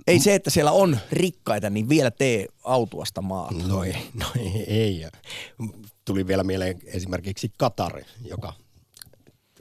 [0.08, 3.68] ei se, että siellä on rikkaita, niin vielä tee autuasta maata.
[3.68, 5.08] No ei, no ei, ei.
[6.06, 8.54] Tuli vielä mieleen esimerkiksi Katar, joka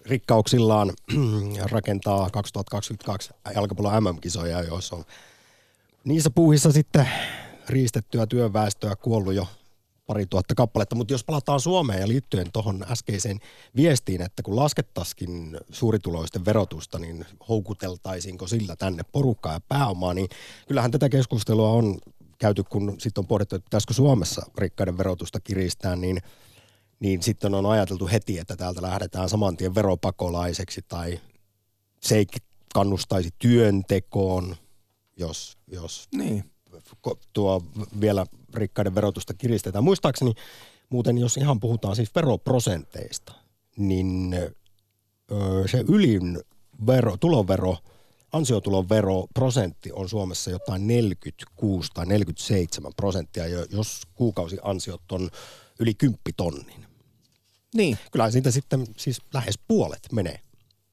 [0.07, 0.93] rikkauksillaan
[1.71, 5.05] rakentaa 2022 jalkapallon MM-kisoja, joissa on
[6.05, 7.09] niissä puuhissa sitten
[7.69, 9.47] riistettyä työväestöä kuollut jo
[10.07, 13.39] pari tuhatta kappaletta, mutta jos palataan Suomeen ja liittyen tuohon äskeiseen
[13.77, 20.29] viestiin, että kun laskettaisiin suurituloisten verotusta, niin houkuteltaisiinko sillä tänne porukkaa ja pääomaa, niin
[20.69, 21.99] kyllähän tätä keskustelua on
[22.43, 26.19] käyty, kun sitten on pohdittu, että pitäisikö Suomessa rikkaiden verotusta kiristää, niin–
[27.03, 31.21] niin sitten on ajateltu heti, että täältä lähdetään saman tien veropakolaiseksi tai
[32.01, 32.27] se ei
[32.75, 34.57] kannustaisi työntekoon,
[35.17, 36.45] jos, jos niin.
[37.33, 37.63] tuo
[38.01, 39.85] vielä rikkaiden verotusta kiristetään.
[39.85, 40.35] Muistaakseni
[40.91, 43.33] muuten, jos ihan puhutaan siis veroprosenteista,
[43.77, 44.37] niin
[45.71, 46.41] se ylin
[46.87, 47.77] vero, tulovero,
[48.33, 48.87] ansiotulon
[49.35, 55.31] prosentti on Suomessa jotain 46 tai 47 prosenttia, jos kuukausiansiot on
[55.81, 56.87] yli 10 tonnin.
[57.75, 57.99] Niin.
[58.13, 60.41] Kyllä siitä sitten siis lähes puolet menee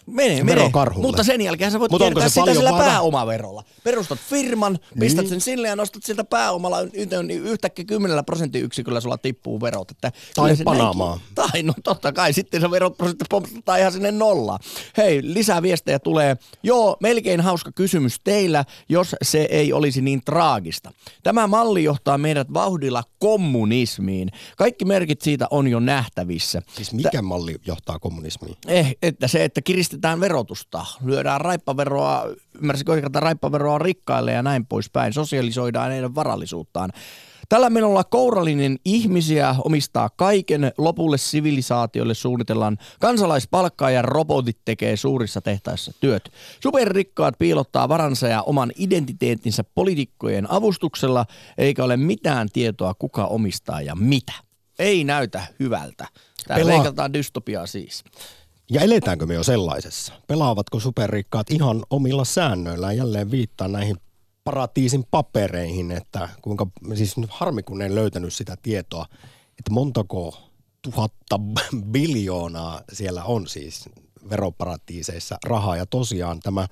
[0.09, 0.71] Menee, menee.
[0.95, 2.85] Mutta sen jälkeen sä voit Mut kiertää sitä sillä vaan...
[2.85, 3.63] pääomaverolla.
[3.83, 5.29] Perustat firman, pistät niin.
[5.29, 6.77] sen sille ja nostat siltä pääomalla
[7.23, 9.91] niin yhtäkkiä 10 prosenttiyksiköllä sulla tippuu verot.
[9.91, 11.19] Että tai Panamaa.
[11.35, 14.59] Tai no totta kai, sitten se veroprosentti pompsataan ihan sinne nolla.
[14.97, 16.37] Hei, lisää viestejä tulee.
[16.63, 20.91] Joo, melkein hauska kysymys teillä, jos se ei olisi niin traagista.
[21.23, 24.29] Tämä malli johtaa meidät vauhdilla kommunismiin.
[24.57, 26.61] Kaikki merkit siitä on jo nähtävissä.
[26.75, 27.21] Siis mikä Tä...
[27.21, 28.57] malli johtaa kommunismiin?
[28.67, 32.25] Eh, että se, että kiristetään kiristetään verotusta, lyödään raippaveroa,
[32.61, 36.91] ymmärsikö oikein, raippaveroa rikkaille ja näin poispäin, sosialisoidaan heidän varallisuuttaan.
[37.49, 45.91] Tällä menolla kourallinen ihmisiä omistaa kaiken, lopulle sivilisaatiolle suunnitellaan kansalaispalkkaa ja robotit tekee suurissa tehtaissa
[45.99, 46.31] työt.
[46.63, 51.25] Superrikkaat piilottaa varansa ja oman identiteettinsä poliitikkojen avustuksella,
[51.57, 54.33] eikä ole mitään tietoa kuka omistaa ja mitä.
[54.79, 56.07] Ei näytä hyvältä.
[56.47, 58.03] Pelaa- leikataan dystopiaa siis.
[58.71, 60.13] Ja eletäänkö me jo sellaisessa?
[60.27, 62.97] Pelaavatko superrikkaat ihan omilla säännöillään?
[62.97, 63.97] Jälleen viittaa näihin
[64.43, 69.05] paratiisin papereihin, että kuinka, siis nyt harmi kun en löytänyt sitä tietoa,
[69.59, 70.37] että montako
[70.81, 71.39] tuhatta
[71.91, 73.89] biljoonaa siellä on siis
[74.29, 75.77] veroparatiiseissa rahaa.
[75.77, 76.67] Ja tosiaan tämä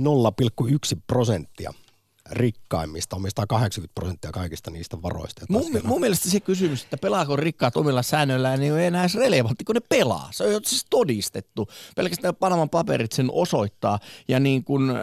[0.00, 1.72] 0,1 prosenttia
[2.32, 5.46] rikkaimmista omistaa 80 prosenttia kaikista niistä varoista.
[5.48, 9.14] Mun, siellä- mun mielestä se kysymys, että pelaako rikkaat omilla säännöillään, niin ei enää edes
[9.14, 10.28] relevantti, kun ne pelaa.
[10.32, 11.68] Se on jo siis todistettu.
[11.96, 13.98] Pelkästään Panaman paperit sen osoittaa.
[14.28, 14.96] Ja niin kun, äh,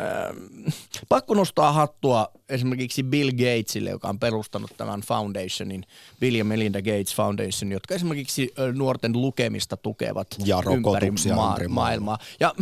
[1.10, 5.84] pakko nostaa hattua esimerkiksi Bill Gatesille, joka on perustanut tämän foundationin,
[6.20, 12.18] Bill ja Melinda Gates Foundation, jotka esimerkiksi nuorten lukemista tukevat Ja ympäri, maa, ympäri maailmaa.
[12.40, 12.56] Ja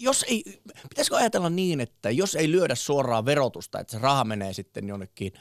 [0.00, 0.44] jos ei,
[0.88, 5.32] pitäisikö ajatella niin, että jos ei lyödä suoraa verotusta, että se raha menee sitten jonnekin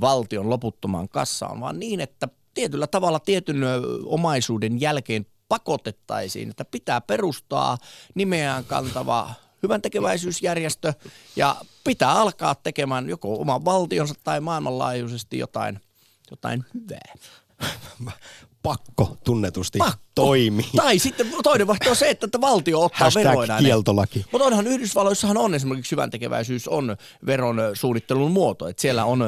[0.00, 3.60] valtion loputtomaan kassaan, vaan niin, että tietyllä tavalla tietyn
[4.04, 7.78] omaisuuden jälkeen pakotettaisiin, että pitää perustaa
[8.14, 9.30] nimeään kantava
[9.64, 10.92] hyvän tekeväisyysjärjestö
[11.36, 15.80] ja pitää alkaa tekemään joko oman valtionsa tai maailmanlaajuisesti jotain,
[16.30, 17.14] jotain hyvää.
[18.64, 20.00] pakko tunnetusti Pakko.
[20.14, 20.70] toimii.
[20.76, 24.24] Tai sitten toinen vaihtoehto on se, että, että valtio ottaa Hashtag veroina kieltolaki.
[24.32, 26.96] Mutta onhan Yhdysvalloissahan on esimerkiksi hyvän tekeväisyys on
[27.26, 28.68] veron suunnittelun muoto.
[28.68, 29.24] Että siellä on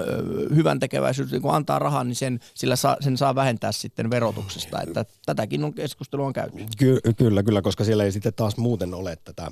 [0.55, 4.83] hyvän tekeväisyys, kun antaa rahaa, niin sen, sillä saa, sen saa vähentää sitten verotuksesta.
[4.83, 6.67] Että tätäkin on keskustelua on käyty.
[6.79, 9.51] Ky- kyllä, kyllä, koska siellä ei sitten taas muuten ole tätä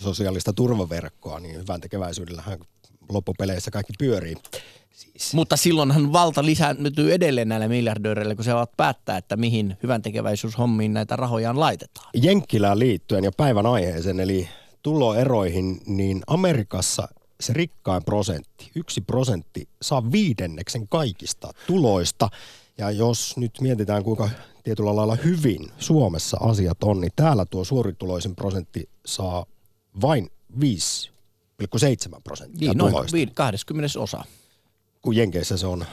[0.00, 2.58] sosiaalista turvaverkkoa, niin hyvän tekeväisyydellähän
[3.08, 4.36] loppupeleissä kaikki pyörii.
[4.92, 10.02] Siis, Mutta silloinhan valta lisääntyy edelleen näille miljardööreille, kun se ovat päättää, että mihin hyvän
[10.02, 12.10] tekeväisyyshommiin näitä rahojaan laitetaan.
[12.14, 14.48] Jenkkilään liittyen ja päivän aiheeseen, eli
[14.82, 17.08] tuloeroihin, niin Amerikassa
[17.40, 22.28] se rikkain prosentti, yksi prosentti, saa viidenneksen kaikista tuloista.
[22.78, 24.30] Ja jos nyt mietitään, kuinka
[24.64, 29.46] tietyllä lailla hyvin Suomessa asiat on, niin täällä tuo suurituloisin prosentti saa
[30.00, 30.30] vain
[30.60, 34.24] 5,7 prosenttia Niin, noin tuloista, viid- 20 osa.
[35.02, 35.84] kun Jenkeissä se on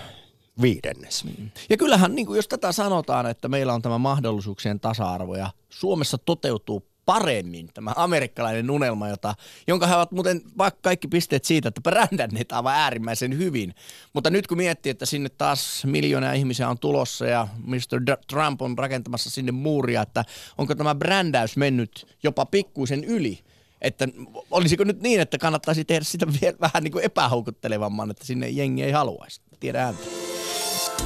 [0.61, 1.25] viidennes.
[1.69, 6.17] Ja kyllähän, niin kuin jos tätä sanotaan, että meillä on tämä mahdollisuuksien tasa-arvo ja Suomessa
[6.17, 9.35] toteutuu paremmin tämä amerikkalainen unelma, jota,
[9.67, 13.75] jonka he ovat muuten vaikka kaikki pisteet siitä, että brändänneet aivan äärimmäisen hyvin.
[14.13, 18.01] Mutta nyt kun miettii, että sinne taas miljoonia ihmisiä on tulossa ja Mr.
[18.07, 20.25] D- Trump on rakentamassa sinne muuria, että
[20.57, 23.39] onko tämä brändäys mennyt jopa pikkuisen yli,
[23.83, 24.07] että
[24.51, 28.83] olisiko nyt niin, että kannattaisi tehdä sitä vielä vähän niin kuin epähoukuttelevamman, että sinne jengi
[28.83, 29.41] ei haluaisi.
[29.59, 30.03] Tiedä ääntä.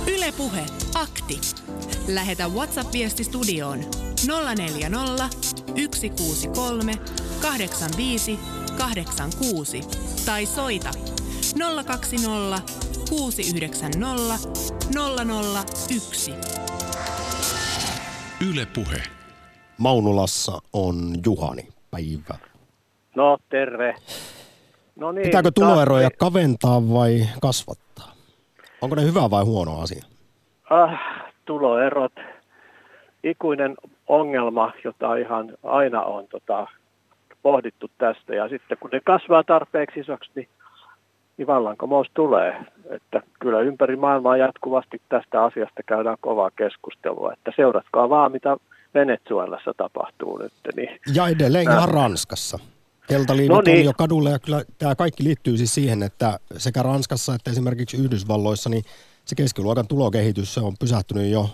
[0.08, 1.42] Ylepuhe akti.
[2.08, 3.80] Lähetä WhatsApp-viesti studioon
[4.56, 5.30] 040
[5.96, 6.94] 163
[7.42, 8.40] 85
[8.78, 9.82] 86
[10.26, 10.92] tai soita
[11.86, 12.62] 020
[13.10, 14.38] 690
[15.90, 16.34] 001.
[18.50, 19.04] Yle Puhe.
[19.78, 21.68] Maunulassa on Juhani.
[21.92, 22.57] Päivä.
[23.18, 23.96] No, terve.
[24.96, 28.12] No niin, Pitääkö taas- tuloeroja kaventaa vai kasvattaa?
[28.82, 30.06] Onko ne hyvä vai huono asia?
[30.70, 31.00] Ah,
[31.46, 32.12] tuloerot,
[33.24, 33.76] ikuinen
[34.08, 36.68] ongelma, jota ihan aina on tota,
[37.42, 38.36] pohdittu tästä.
[38.36, 40.48] Ja sitten kun ne kasvaa tarpeeksi isoksi, niin,
[41.38, 42.66] niin vallankumous tulee.
[42.90, 47.34] Että kyllä ympäri maailmaa jatkuvasti tästä asiasta käydään kovaa keskustelua.
[47.34, 48.58] Että seuratkaa vaan, mitä
[48.94, 50.54] Venezuelassa tapahtuu nyt.
[50.76, 52.60] Niin Ja edelleen ihan Ranskassa.
[53.08, 53.80] Keltaliivit No niin.
[53.80, 57.98] on jo kadulla ja kyllä tämä kaikki liittyy siis siihen, että sekä Ranskassa että esimerkiksi
[57.98, 58.84] Yhdysvalloissa niin
[59.26, 61.50] se keskiluokan tulokehitys se on pysähtynyt jo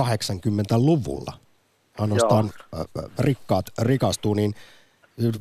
[0.00, 1.32] 80-luvulla.
[1.98, 4.54] Ainoastaan äh, rikkaat rikastuu, niin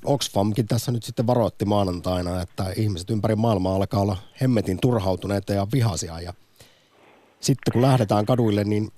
[0.05, 5.67] Oxfamkin tässä nyt sitten varoitti maanantaina, että ihmiset ympäri maailmaa alkaa olla hemmetin turhautuneita ja
[5.73, 6.21] vihaisia.
[6.21, 6.33] Ja
[7.39, 8.91] sitten kun lähdetään kaduille, niin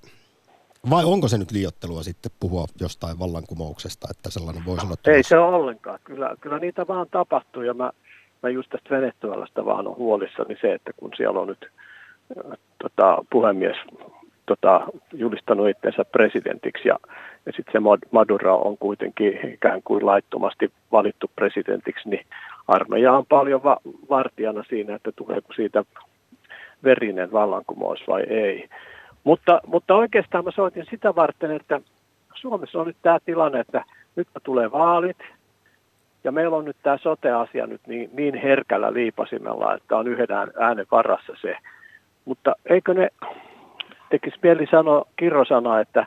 [0.90, 5.38] vai onko se nyt liiottelua sitten puhua jostain vallankumouksesta, että sellainen voisi olla Ei se
[5.38, 6.00] ole ollenkaan.
[6.04, 7.92] Kyllä, kyllä niitä vaan tapahtuu ja mä,
[8.44, 11.66] mä just tästä Venezuelasta vaan on huolissani se, että kun siellä on nyt
[12.38, 13.78] äh, tota, puhemies
[14.46, 17.00] tota, julistanut itsensä presidentiksi ja,
[17.46, 22.26] ja sitten se Mad- Maduro on kuitenkin ikään kuin laittomasti valittu presidentiksi, niin
[22.68, 25.84] armeija on paljon va- vartijana siinä, että tuleeko siitä
[26.84, 28.70] verinen vallankumous vai ei.
[29.28, 31.82] Mutta, mutta oikeastaan mä soitin sitä varten, että
[32.36, 33.84] Suomessa on nyt tämä tilanne, että
[34.16, 35.18] nyt tulee vaalit
[36.24, 40.28] ja meillä on nyt tämä sote-asia nyt niin, niin herkällä liipasimella, että on yhden
[40.60, 41.58] äänen varassa se.
[42.26, 43.10] Mutta eikö ne,
[44.10, 46.06] tekisi mieli sanoa, Kirro sanoa, että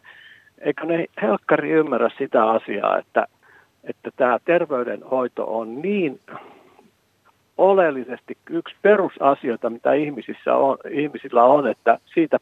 [0.58, 3.26] eikö ne helkkari ymmärrä sitä asiaa, että,
[3.84, 6.20] että tämä terveydenhoito on niin
[7.58, 12.38] oleellisesti yksi perusasioita, mitä ihmisissä on, ihmisillä on, että siitä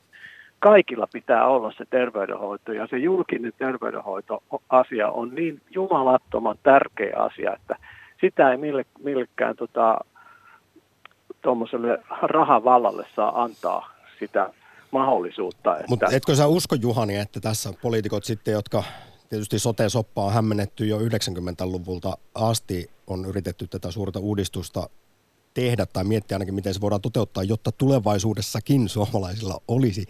[0.59, 7.77] kaikilla pitää olla se terveydenhoito ja se julkinen terveydenhoitoasia on niin jumalattoman tärkeä asia, että
[8.21, 9.99] sitä ei mille, millekään tota,
[11.43, 14.51] tuommoiselle rahavallalle saa antaa sitä
[14.91, 15.77] mahdollisuutta.
[15.77, 15.87] Että...
[15.89, 18.85] Mutta etkö sä usko Juhani, että tässä poliitikot sitten, jotka
[19.29, 24.89] tietysti sote-soppaa on hämmennetty jo 90-luvulta asti, on yritetty tätä suurta uudistusta
[25.55, 30.07] tehdä tai miettiä ainakin, miten se voidaan toteuttaa, jotta tulevaisuudessakin suomalaisilla olisi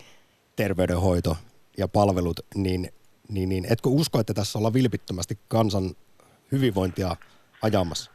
[0.59, 1.37] terveydenhoito
[1.79, 2.89] ja palvelut, niin,
[3.35, 5.85] niin, niin etkö usko, että tässä ollaan vilpittömästi kansan
[6.53, 7.09] hyvinvointia
[7.63, 8.11] ajamassa?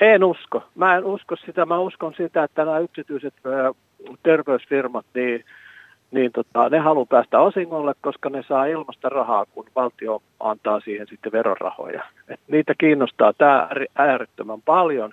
[0.00, 0.62] En usko.
[0.74, 1.66] Mä en usko sitä.
[1.66, 3.34] Mä uskon sitä, että nämä yksityiset
[4.22, 5.44] terveysfirmat, niin,
[6.10, 11.06] niin tota, ne haluaa päästä osingolle, koska ne saa ilmasta rahaa, kun valtio antaa siihen
[11.06, 12.02] sitten verorahoja.
[12.28, 15.12] Et niitä kiinnostaa tämä äärettömän paljon.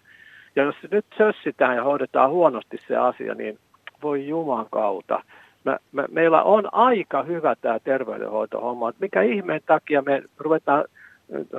[0.55, 3.59] Ja jos nyt sössitään ja hoidetaan huonosti se asia, niin
[4.03, 5.23] voi Juman kautta.
[5.65, 8.93] Mä, mä, meillä on aika hyvä tämä terveydenhoitohomma.
[8.99, 10.85] Mikä ihmeen takia me ruvetaan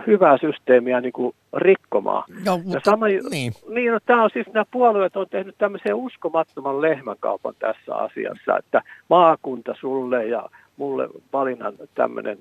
[0.06, 2.24] hyvää systeemiä niin kuin rikkomaan.
[2.44, 3.52] No, ja sama, niin.
[3.68, 8.82] niin no, tämä on siis, nämä puolueet on tehnyt tämmöisen uskomattoman lehmänkaupan tässä asiassa, että
[9.10, 12.38] maakunta sulle ja mulle valinnan tämmöinen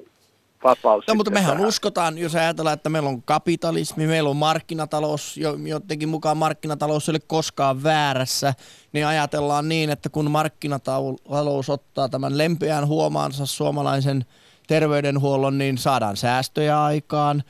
[0.63, 1.06] vapaus.
[1.08, 1.67] No, mutta mehän tähän.
[1.67, 7.19] uskotaan, jos ajatellaan, että meillä on kapitalismi, meillä on markkinatalous, jotenkin mukaan markkinatalous ei ole
[7.28, 8.54] koskaan väärässä,
[8.93, 14.26] niin ajatellaan niin, että kun markkinatalous ottaa tämän lempeän huomaansa suomalaisen–
[14.67, 17.43] terveydenhuollon, niin saadaan säästöjä aikaan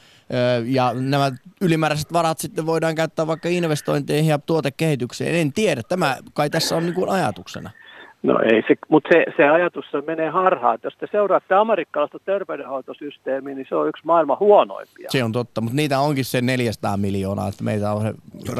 [0.65, 5.35] ja nämä ylimääräiset varat sitten voidaan käyttää vaikka investointeihin ja tuotekehitykseen.
[5.35, 7.69] En tiedä, tämä kai tässä on niin kuin ajatuksena.
[8.23, 10.79] No ei, se, mutta se, se ajatus menee harhaan.
[10.83, 15.09] Jos te seuraatte amerikkalaista terveydenhoitosysteemiä, niin se on yksi maailman huonoimpia.
[15.11, 18.13] Se on totta, mutta niitä onkin se 400 miljoonaa, että meitä on se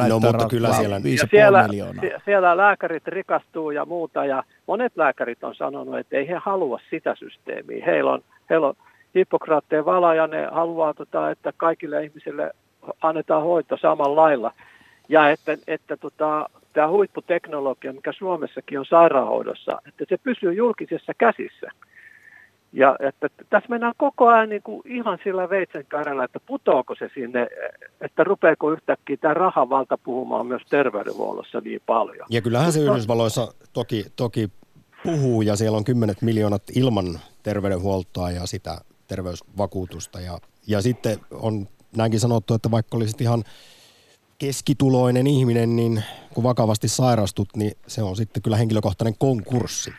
[0.08, 2.04] no, mutta kyllä siellä, ja siellä, miljoonaa.
[2.26, 7.16] siellä lääkärit rikastuu ja muuta, ja monet lääkärit on sanonut, että ei he halua sitä
[7.16, 7.86] systeemiä.
[7.86, 8.76] Heillä on, heillä on
[9.16, 12.52] Hippokraatteen vala, ja ne haluaa, tota, että kaikille ihmisille
[13.02, 14.52] annetaan hoito samalla lailla.
[15.10, 21.68] Ja että, että tota, tämä huipputeknologia, mikä Suomessakin on sairaanhoidossa, että se pysyy julkisessa käsissä.
[22.74, 27.10] Ja että tässä mennään koko ajan niin kuin ihan sillä veitsen kädellä, että putoako se
[27.14, 27.48] sinne,
[28.02, 32.28] että rupeako yhtäkkiä tämä rahavalta puhumaan myös terveydenhuollossa niin paljon.
[32.30, 34.50] Ja kyllähän se Yhdysvalloissa toki, toki
[35.04, 40.20] puhuu ja siellä on kymmenet miljoonat ilman terveydenhuoltoa ja sitä terveysvakuutusta.
[40.20, 43.44] Ja, ja sitten on näinkin sanottu, että vaikka olisit ihan
[44.40, 49.92] keskituloinen ihminen, niin kun vakavasti sairastut, niin se on sitten kyllä henkilökohtainen konkurssi.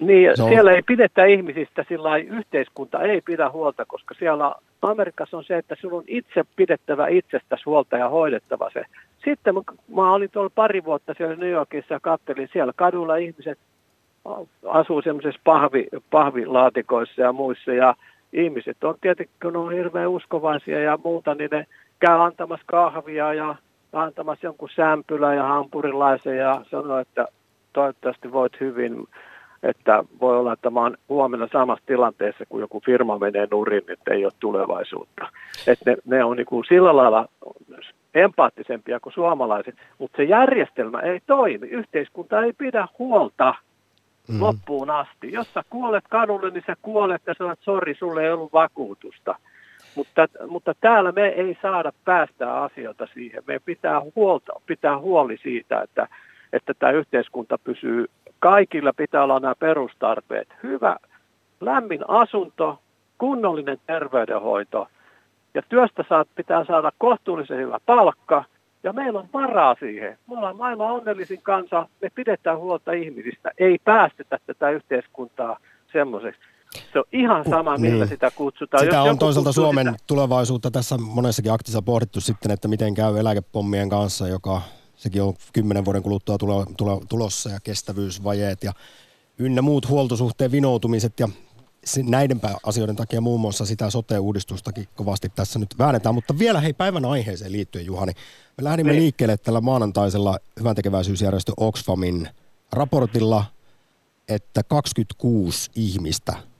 [0.00, 0.48] Niin, on...
[0.48, 5.76] siellä ei pidetä ihmisistä, sillä yhteiskunta ei pidä huolta, koska siellä Amerikassa on se, että
[5.80, 8.84] sinun on itse pidettävä itsestäsi huolta ja hoidettava se.
[9.24, 9.54] Sitten
[9.94, 13.58] mä olin tuolla pari vuotta siellä New Yorkissa ja kattelin siellä kadulla ihmiset
[14.66, 17.94] asuu semmoisissa pahvi, pahvilaatikoissa ja muissa ja
[18.32, 21.66] ihmiset on tietenkin, kun on hirveän uskovaisia ja muuta, niin ne
[22.02, 23.54] käy antamassa kahvia ja
[23.92, 27.26] antamassa jonkun sämpylä ja hampurilaisen ja sanoo, että
[27.72, 29.08] toivottavasti voit hyvin,
[29.62, 34.14] että voi olla, että mä oon huomenna samassa tilanteessa, kun joku firma menee nurin, että
[34.14, 35.28] ei ole tulevaisuutta.
[35.66, 37.28] Että ne, ne on niin kuin sillä lailla
[38.14, 41.66] empaattisempia kuin suomalaiset, mutta se järjestelmä ei toimi.
[41.66, 43.54] Yhteiskunta ei pidä huolta
[44.28, 44.40] mm.
[44.40, 45.32] loppuun asti.
[45.32, 49.34] Jos sä kuolet kadulle, niin sä kuolet ja sanot, sori, sulle ei ollut vakuutusta.
[49.94, 53.42] Mutta, mutta täällä me ei saada päästää asioita siihen.
[53.46, 56.08] Me pitää, huolta, pitää huoli siitä, että,
[56.52, 58.06] että tämä yhteiskunta pysyy,
[58.38, 60.48] kaikilla pitää olla nämä perustarpeet.
[60.62, 60.96] Hyvä,
[61.60, 62.78] lämmin asunto,
[63.18, 64.88] kunnollinen terveydenhoito
[65.54, 68.44] ja työstä saat, pitää saada kohtuullisen hyvä palkka
[68.82, 70.18] ja meillä on varaa siihen.
[70.28, 75.58] Me ollaan maailman onnellisin kansa, me pidetään huolta ihmisistä, ei päästetä tätä yhteiskuntaa
[75.92, 76.40] semmoiseksi
[76.92, 78.08] se on ihan sama, millä niin.
[78.08, 78.84] sitä kutsutaan.
[78.84, 80.04] Sitä Jos on toisaalta Suomen sitä...
[80.06, 84.62] tulevaisuutta tässä monessakin aktissa pohdittu sitten, että miten käy eläkepommien kanssa, joka
[84.96, 88.72] sekin on kymmenen vuoden kuluttua tulo, tulo, tulossa ja kestävyysvajeet ja
[89.38, 91.28] ynnä muut huoltosuhteen vinoutumiset ja
[92.02, 96.14] näiden asioiden takia muun muassa sitä sote-uudistustakin kovasti tässä nyt väännetään.
[96.14, 98.12] Mutta vielä hei päivän aiheeseen liittyen Juhani.
[98.56, 99.02] Me lähdimme niin.
[99.02, 102.28] liikkeelle tällä maanantaisella hyväntekeväisyysjärjestö Oxfamin
[102.72, 103.44] raportilla,
[104.28, 106.36] että 26 ihmistä–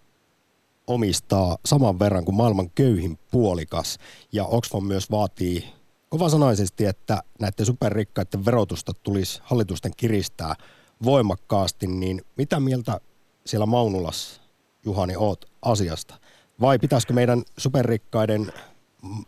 [0.86, 3.98] omistaa saman verran kuin maailman köyhin puolikas.
[4.32, 5.64] Ja Oxfam myös vaatii
[6.08, 10.54] kovasanaisesti, että näiden superrikkaiden verotusta tulisi hallitusten kiristää
[11.04, 13.00] voimakkaasti, niin mitä mieltä
[13.46, 14.40] siellä Maunulassa,
[14.84, 16.14] Juhani, oot asiasta?
[16.60, 18.52] Vai pitäisikö meidän superrikkaiden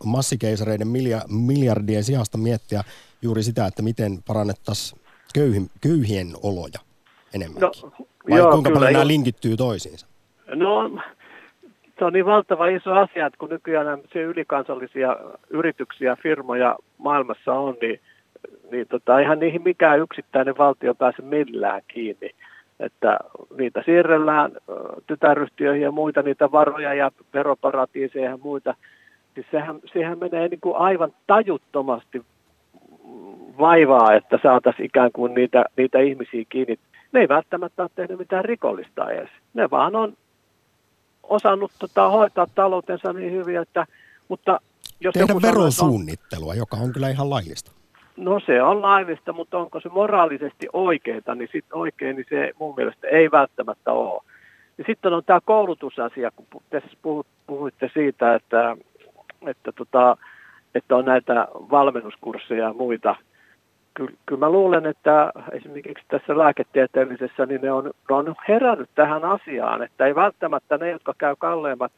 [0.03, 0.87] massikeisareiden
[1.27, 2.83] miljardien sijasta miettiä
[3.21, 5.01] juuri sitä, että miten parannettaisiin
[5.33, 6.79] köyhin, köyhien oloja
[7.33, 7.81] enemmänkin?
[7.83, 10.07] No, Vai joo, kuinka paljon nämä linkittyy toisiinsa?
[10.55, 10.89] No,
[11.99, 15.17] se on niin valtava iso asia, että kun nykyään se ylikansallisia
[15.49, 17.99] yrityksiä, firmoja maailmassa on, niin,
[18.71, 22.29] niin tota, ihan niihin mikään yksittäinen valtio pääse millään kiinni.
[22.79, 23.19] Että
[23.57, 24.51] niitä siirrellään
[25.07, 28.75] tytäryhtiöihin ja muita, niitä varoja ja veroparatiiseja ja muita.
[29.33, 32.21] Siis sehän, sehän menee niin kuin aivan tajuttomasti
[33.59, 36.79] vaivaa, että saataisiin ikään kuin niitä, niitä ihmisiä kiinni.
[37.11, 39.29] Ne ei välttämättä ole tehnyt mitään rikollista edes.
[39.53, 40.13] Ne vaan on
[41.29, 43.85] osannut tota, hoitaa taloutensa niin hyvin, että,
[44.27, 44.59] mutta
[44.99, 47.71] jos Tehdä verosuunnittelua, on, joka on kyllä ihan laillista.
[48.17, 52.73] No se on laillista, mutta onko se moraalisesti oikeeta, niin sitten oikein, niin se mun
[52.77, 54.21] mielestä ei välttämättä ole.
[54.77, 56.89] Ja sitten on tämä koulutusasia, kun tässä
[57.47, 58.77] puhuitte siitä, että,
[59.47, 60.17] että, tota,
[60.75, 63.15] että on näitä valmennuskursseja ja muita.
[63.95, 69.25] Kyllä, kyllä mä luulen, että esimerkiksi tässä lääketieteellisessä, niin ne on, ne on herännyt tähän
[69.25, 71.91] asiaan, että ei välttämättä ne, jotka käy kalleimmat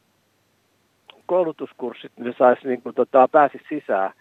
[1.26, 4.12] koulutuskurssit, ne saisi niin kuin, tota, pääsi sisään.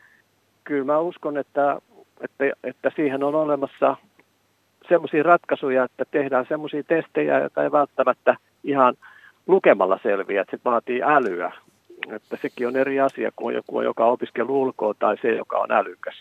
[0.65, 1.79] Kyllä mä uskon, että,
[2.21, 3.97] että, että siihen on olemassa
[4.89, 8.95] semmoisia ratkaisuja, että tehdään semmoisia testejä, joita ei välttämättä ihan
[9.47, 11.53] lukemalla selviä, että se vaatii älyä.
[12.13, 15.73] Että sekin on eri asia kuin joku, joka on opiskellut ulkoa tai se, joka on
[15.73, 16.15] älykäs.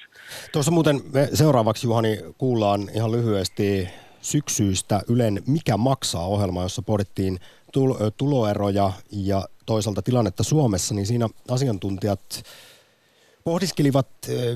[0.52, 3.88] Tuossa muuten me seuraavaksi, Juhani, kuullaan ihan lyhyesti
[4.22, 7.40] syksyistä Ylen Mikä maksaa ohjelma, jossa pohdittiin
[8.18, 12.44] tuloeroja ja toisaalta tilannetta Suomessa, niin siinä asiantuntijat
[13.44, 14.08] pohdiskelivat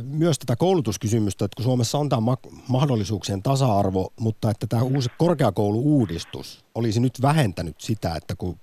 [0.03, 2.35] myös tätä koulutuskysymystä, että kun Suomessa on tämä
[2.67, 8.57] mahdollisuuksien tasa-arvo, mutta että tämä uusi korkeakouluuudistus olisi nyt vähentänyt sitä, että kun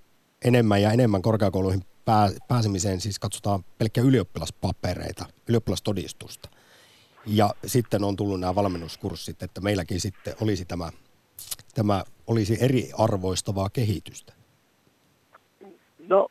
[0.45, 1.83] enemmän ja enemmän korkeakouluihin
[2.49, 6.49] pääsemiseen siis katsotaan pelkkä ylioppilaspapereita, ylioppilastodistusta.
[7.27, 10.91] Ja sitten on tullut nämä valmennuskurssit, että meilläkin sitten olisi tämä,
[11.75, 14.33] tämä olisi eriarvoistavaa kehitystä.
[16.09, 16.29] No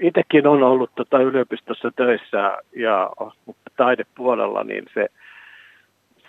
[0.00, 3.10] itsekin on ollut tota yliopistossa töissä ja
[3.76, 5.06] taidepuolella, niin se,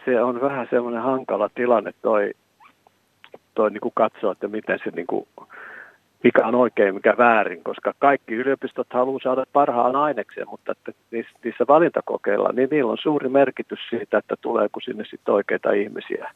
[0.05, 2.33] se on vähän semmoinen hankala tilanne toi,
[3.55, 5.27] toi niin kuin katsoa, että miten se niin kuin,
[6.24, 11.65] mikä on oikein, mikä väärin, koska kaikki yliopistot haluaa saada parhaan aineksen, mutta että niissä,
[11.67, 16.32] valintakokeilla, niin niillä on suuri merkitys siitä, että tuleeko sinne sitten oikeita ihmisiä.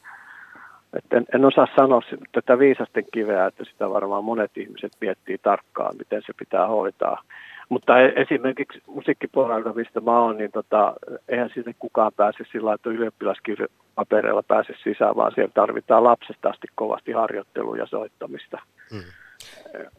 [0.93, 5.95] Et en, en osaa sanoa tätä viisasten kiveä, että sitä varmaan monet ihmiset miettii tarkkaan,
[5.97, 7.21] miten se pitää hoitaa.
[7.69, 10.93] Mutta e, esimerkiksi musiikkipuolella, mistä mä oon, niin tota,
[11.29, 17.11] eihän sinne kukaan pääse sillä että ylioppilaskirjapapereilla pääse sisään, vaan siellä tarvitaan lapsesta asti kovasti
[17.11, 18.61] harjoittelua ja soittamista.
[18.91, 19.24] Hmm.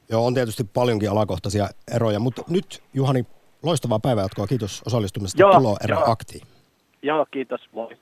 [0.08, 3.26] Joo, on tietysti paljonkin alakohtaisia eroja, mutta nyt Juhani,
[3.62, 4.46] loistavaa päivänjatkoa.
[4.46, 6.46] Kiitos osallistumisesta Joo, tuloero aktiin.
[7.02, 7.60] Joo, kiitos.
[7.72, 7.96] Moi.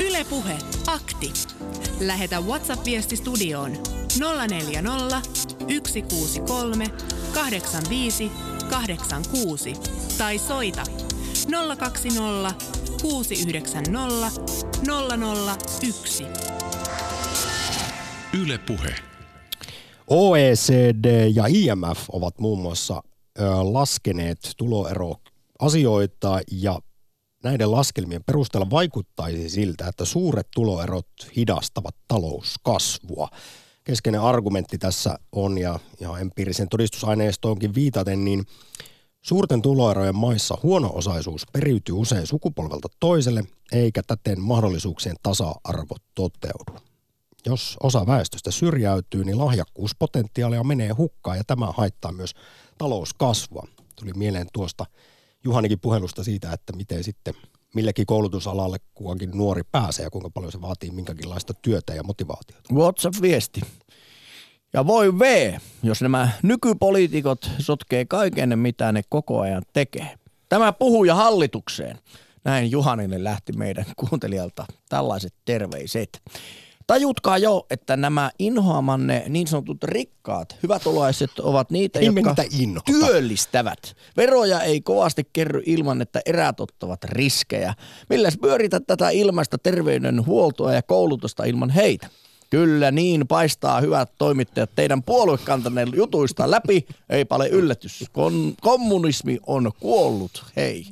[0.00, 1.32] Ylepuhe akti.
[2.00, 3.70] Lähetä WhatsApp-viesti studioon
[4.48, 6.84] 040 163
[7.34, 8.30] 85
[8.70, 9.72] 86
[10.18, 10.82] tai soita
[11.78, 12.54] 020
[13.02, 14.30] 690
[15.82, 16.26] 001.
[18.42, 18.94] Ylepuhe.
[20.10, 23.02] OECD ja IMF ovat muun muassa
[23.62, 26.80] laskeneet tuloeroasioita ja
[27.44, 31.06] näiden laskelmien perusteella vaikuttaisi siltä, että suuret tuloerot
[31.36, 33.28] hidastavat talouskasvua.
[33.84, 38.44] Keskeinen argumentti tässä on, ja, ja empiirisen todistusaineistoonkin viitaten, niin
[39.22, 46.89] suurten tuloerojen maissa huono-osaisuus periytyy usein sukupolvelta toiselle, eikä täten mahdollisuuksien tasa-arvo toteudu.
[47.46, 52.34] Jos osa väestöstä syrjäytyy, niin lahjakkuuspotentiaalia menee hukkaan ja tämä haittaa myös
[52.78, 53.66] talouskasvua.
[54.00, 54.86] Tuli mieleen tuosta
[55.44, 57.34] Juhanikin puhelusta siitä, että miten sitten
[57.74, 62.74] millekin koulutusalalle kukakin nuori pääsee ja kuinka paljon se vaatii minkäkinlaista työtä ja motivaatiota.
[62.74, 63.60] WhatsApp-viesti.
[64.72, 70.18] Ja voi V, jos nämä nykypoliitikot sotkee kaiken, mitä ne koko ajan tekee.
[70.48, 71.98] Tämä puhuja hallitukseen.
[72.44, 76.22] Näin Juhaninen lähti meidän kuuntelijalta tällaiset terveiset.
[76.90, 82.34] Tajutkaa jo, että nämä inhoamanne niin sanotut rikkaat, hyvätulaiset ovat niitä, ei jotka
[82.86, 83.96] työllistävät.
[84.16, 87.74] Veroja ei kovasti kerry ilman, että erät ottavat riskejä.
[88.08, 92.08] Milläs pyöritä tätä ilmaista terveydenhuoltoa ja koulutusta ilman heitä?
[92.50, 96.86] Kyllä niin, paistaa hyvät toimittajat teidän puoluekantanne jutuista läpi.
[97.10, 98.02] Ei paljon yllätys.
[98.02, 100.86] Kon- kommunismi on kuollut, hei.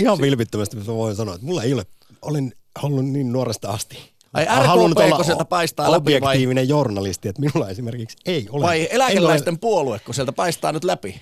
[0.00, 1.86] Ihan vilpittömästi voin sanoa, että mulla ei ole,
[2.22, 7.42] olen ollut niin nuoresta asti Ai RKP, kun sieltä paistaa läpi vai, objektiivinen journalisti, että
[7.42, 8.66] minulla esimerkiksi ei ole.
[8.66, 11.20] vai en eläkeläisten ole- puolue, kun sieltä paistaa nyt läpi?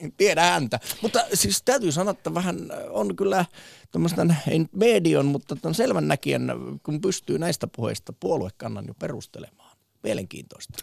[0.00, 0.80] En Tiedä häntä.
[1.02, 2.56] Mutta siis täytyy sanoa, että vähän
[2.90, 3.44] on kyllä
[3.92, 6.52] tämmöistä, ei nyt median, mutta tämän selvän näkijän,
[6.82, 9.76] kun pystyy näistä puheista puoluekannan jo perustelemaan.
[10.02, 10.78] Mielenkiintoista.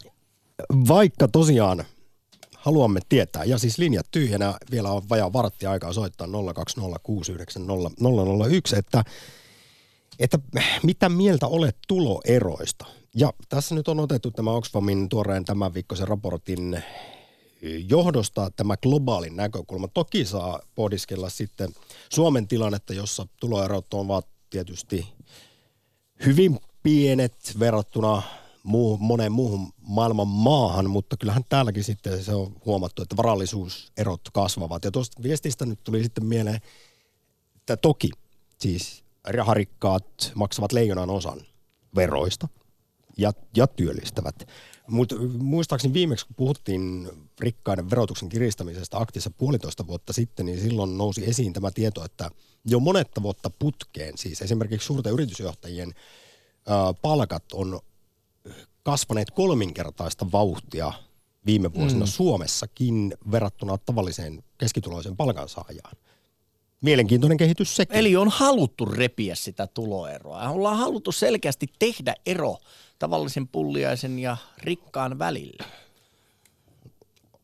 [0.88, 1.84] Vaikka tosiaan
[2.57, 6.32] haluamme tietää, ja siis linjat tyhjänä, vielä on vajaa vartti aikaa soittaa 020690001,
[8.77, 9.03] että,
[10.22, 10.39] että
[10.84, 12.86] mitä mieltä olet tuloeroista?
[13.15, 16.84] Ja tässä nyt on otettu tämä Oxfamin tuoreen tämän viikkoisen raportin
[17.89, 19.88] johdosta tämä globaalin näkökulma.
[19.88, 21.69] Toki saa pohdiskella sitten
[22.13, 25.07] Suomen tilannetta, jossa tuloerot ovat tietysti
[26.26, 28.22] hyvin pienet verrattuna
[28.63, 34.84] muu, moneen muuhun maailman maahan, mutta kyllähän täälläkin sitten se on huomattu, että varallisuuserot kasvavat.
[34.86, 36.59] Ja tuosta viestistä nyt tuli sitten mieleen,
[37.55, 38.09] että toki
[38.57, 41.41] siis raharikkaat maksavat leijonan osan
[41.95, 42.47] veroista
[43.17, 44.47] ja, ja työllistävät.
[44.88, 47.09] Mutta muistaakseni viimeksi, kun puhuttiin
[47.39, 52.32] rikkaiden verotuksen kiristämisestä aktissa puolitoista vuotta sitten, niin silloin nousi esiin tämä tieto, että
[52.65, 55.93] jo monetta vuotta putkeen, siis esimerkiksi suurten yritysjohtajien
[56.67, 57.80] ää, palkat on
[58.84, 60.93] kasvaneet kolminkertaista vauhtia
[61.45, 62.09] viime vuosina mm.
[62.09, 65.97] Suomessakin verrattuna tavalliseen keskituloisen palkansaajaan.
[66.82, 67.97] Mielenkiintoinen kehitys sekin.
[67.97, 70.49] Eli on haluttu repiä sitä tuloeroa.
[70.49, 72.57] Ollaan haluttu selkeästi tehdä ero
[72.99, 75.65] tavallisen pulliaisen ja rikkaan välillä.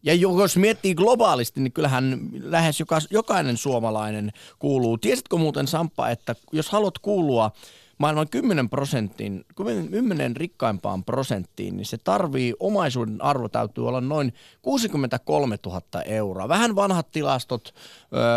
[0.03, 4.97] Ja jo- jos miettii globaalisti, niin kyllähän lähes joka, jokainen suomalainen kuuluu.
[4.97, 7.51] Tiesitkö muuten Samppa, että jos haluat kuulua
[7.97, 9.45] maailman 10 prosentin,
[9.91, 16.47] 10 rikkaimpaan prosenttiin, niin se tarvii, omaisuuden arvo täytyy olla noin 63 000 euroa.
[16.47, 17.75] Vähän vanhat tilastot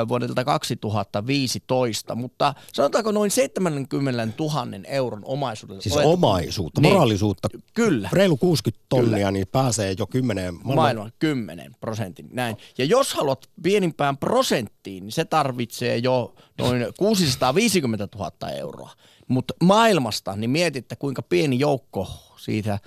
[0.09, 5.83] vuodelta 2015, mutta sanotaanko noin 70 000 euron omaisuuden.
[5.83, 6.95] Siis olet- omaisuutta, Niin.
[6.95, 7.49] varallisuutta.
[7.75, 8.09] Kyllä.
[8.13, 10.77] Reilu 60 tonnia, niin pääsee jo kymmeneen maailman...
[10.77, 12.57] Maailman 10 prosentin, näin.
[12.79, 18.91] Ja jos haluat pienimpään prosenttiin, niin se tarvitsee jo noin 650 000 euroa.
[19.29, 22.79] Mutta maailmasta, niin mietitte kuinka pieni joukko siitä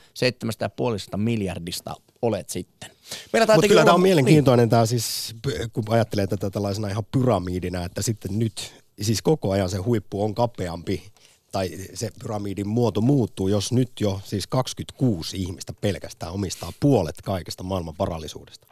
[1.12, 2.90] 7,5 miljardista olet sitten.
[3.34, 5.36] Meillä Mutta kyllä olla- tämä on mielenkiintoinen tämä siis,
[5.74, 10.36] kun ajattelee tätä tällaisena ihan pyramiidina, että sitten nyt, siis koko ajan se huippu on
[10.36, 11.04] kapeampi
[11.52, 17.64] tai se pyramidin muoto muuttuu, jos nyt jo siis 26 ihmistä pelkästään omistaa puolet kaikesta
[17.64, 18.68] maailman varallisuudesta.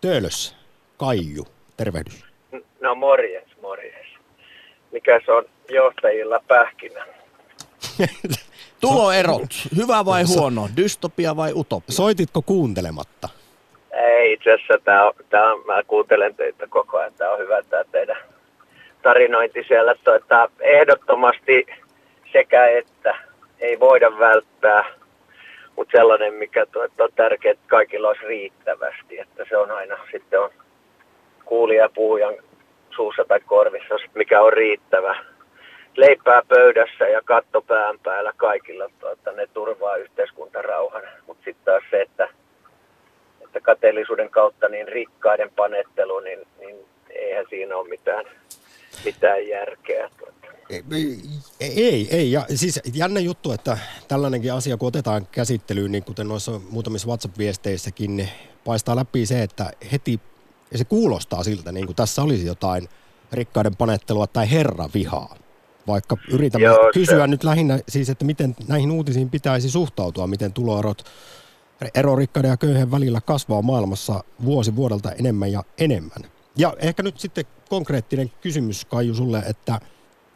[0.00, 0.54] Töölös,
[0.96, 1.46] Kaiju,
[1.76, 2.24] tervehdys.
[2.80, 4.06] No morjens, morjens.
[4.92, 7.06] Mikäs on johtajilla pähkinä?
[8.80, 11.94] Tuloerot, hyvä vai huono, dystopia vai utopia?
[11.94, 13.28] Soititko kuuntelematta?
[13.92, 17.12] Ei, itse asiassa tää on, tää on, mä kuuntelen teitä koko ajan.
[17.14, 18.16] Tämä on hyvä tämä teidän
[19.02, 19.94] tarinointi siellä.
[20.04, 21.66] Tuota, ehdottomasti
[22.32, 23.14] sekä että
[23.60, 24.84] ei voida välttää,
[25.76, 29.18] mutta sellainen, mikä tuota, on tärkeää, että kaikilla olisi riittävästi.
[29.18, 30.50] Että se on aina sitten on
[31.44, 32.34] kuulija ja puhujan
[32.96, 35.16] suussa tai korvissa, mikä on riittävä.
[35.96, 41.02] Leipää pöydässä ja katto pään päällä kaikilla, tuota, ne turvaa yhteiskuntarauhan.
[41.26, 42.28] Mutta sitten taas se, että
[43.56, 46.76] että kateellisuuden kautta niin rikkaiden panettelu, niin, niin
[47.10, 48.24] eihän siinä ole mitään,
[49.04, 50.10] mitään järkeä.
[50.18, 50.46] Tuota.
[50.70, 51.18] Ei,
[51.60, 52.32] ei, ei.
[52.32, 53.78] Ja siis jännä juttu, että
[54.08, 58.28] tällainenkin asia, kun otetaan käsittelyyn, niin kuten noissa muutamissa WhatsApp-viesteissäkin, niin
[58.64, 60.20] paistaa läpi se, että heti
[60.70, 62.88] ja se kuulostaa siltä, niin kuin tässä olisi jotain
[63.32, 65.36] rikkaiden panettelua tai herravihaa.
[65.86, 70.52] Vaikka yritämme Joo, se- kysyä nyt lähinnä siis, että miten näihin uutisiin pitäisi suhtautua, miten
[70.52, 71.02] tuloerot
[71.94, 76.30] ero rikkaiden ja köyhien välillä kasvaa maailmassa vuosi vuodelta enemmän ja enemmän.
[76.56, 79.80] Ja ehkä nyt sitten konkreettinen kysymys Kaiju sulle, että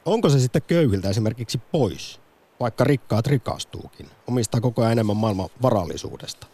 [0.04, 2.20] onko se sitten köyhiltä esimerkiksi pois,
[2.60, 6.46] vaikka rikkaat rikastuukin, omistaa koko ajan enemmän maailman varallisuudesta?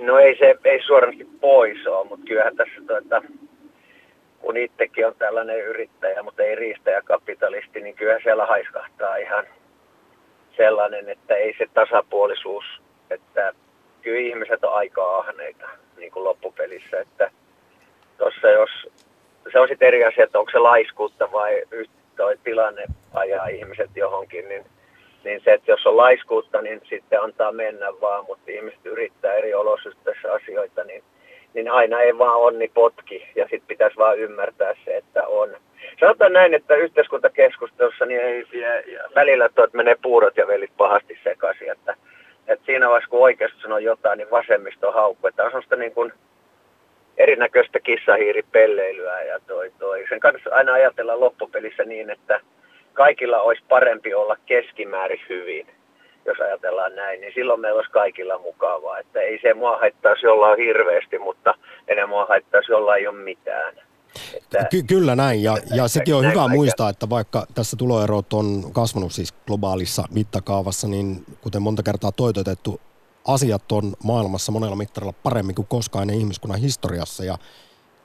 [0.00, 3.22] No ei se ei suorasti pois ole, mutta kyllähän tässä tuota,
[4.42, 9.46] kun itsekin on tällainen yrittäjä, mutta ei riistäjäkapitalisti, niin kyllä siellä haiskahtaa ihan
[10.56, 12.64] sellainen, että ei se tasapuolisuus,
[13.10, 13.52] että
[14.02, 17.30] kyllä ihmiset on aika ahneita niin kuin loppupelissä, että
[18.18, 18.70] tuossa jos,
[19.52, 21.62] se on sitten eri asia, että onko se laiskuutta vai
[22.16, 22.84] toi tilanne
[23.14, 24.64] ajaa ihmiset johonkin, niin,
[25.24, 29.54] niin se, että jos on laiskuutta, niin sitten antaa mennä vaan, mutta ihmiset yrittää eri
[29.54, 31.04] olosuhteissa asioita, niin,
[31.54, 35.56] niin aina ei vaan onni potki ja sitten pitäisi vaan ymmärtää se, että on.
[36.00, 41.70] Sanotaan näin, että yhteiskuntakeskustelussa niin ei, ja, välillä tuot menee puurot ja velit pahasti sekaisin,
[41.70, 41.96] että,
[42.48, 46.12] että siinä vaiheessa kun oikeasti sanoo jotain, niin vasemmisto haukku, että on sellaista niin kuin
[47.18, 50.04] erinäköistä kissahiiripelleilyä ja toi, toi.
[50.08, 52.40] Sen kanssa aina ajatellaan loppupelissä niin, että
[52.92, 55.66] kaikilla olisi parempi olla keskimäärin hyvin,
[56.24, 58.98] jos ajatellaan näin, niin silloin meillä olisi kaikilla mukavaa.
[58.98, 61.54] Että ei se mua haittaisi jollain hirveästi, mutta
[61.88, 63.74] enää mua haittaisi jollain ei ole mitään.
[64.34, 68.72] Että, Ky- kyllä näin, ja, ja sekin on hyvä muistaa, että vaikka tässä tuloerot on
[68.72, 72.80] kasvanut siis globaalissa mittakaavassa, niin kuten monta kertaa toitotettu,
[73.28, 77.38] asiat on maailmassa monella mittarilla paremmin kuin koskaan ennen ihmiskunnan historiassa, ja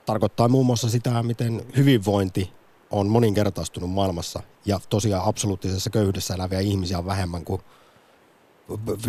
[0.05, 2.51] tarkoittaa muun muassa sitä, miten hyvinvointi
[2.91, 7.61] on moninkertaistunut maailmassa, ja tosiaan absoluuttisessa köyhyydessä eläviä ihmisiä on vähemmän kuin,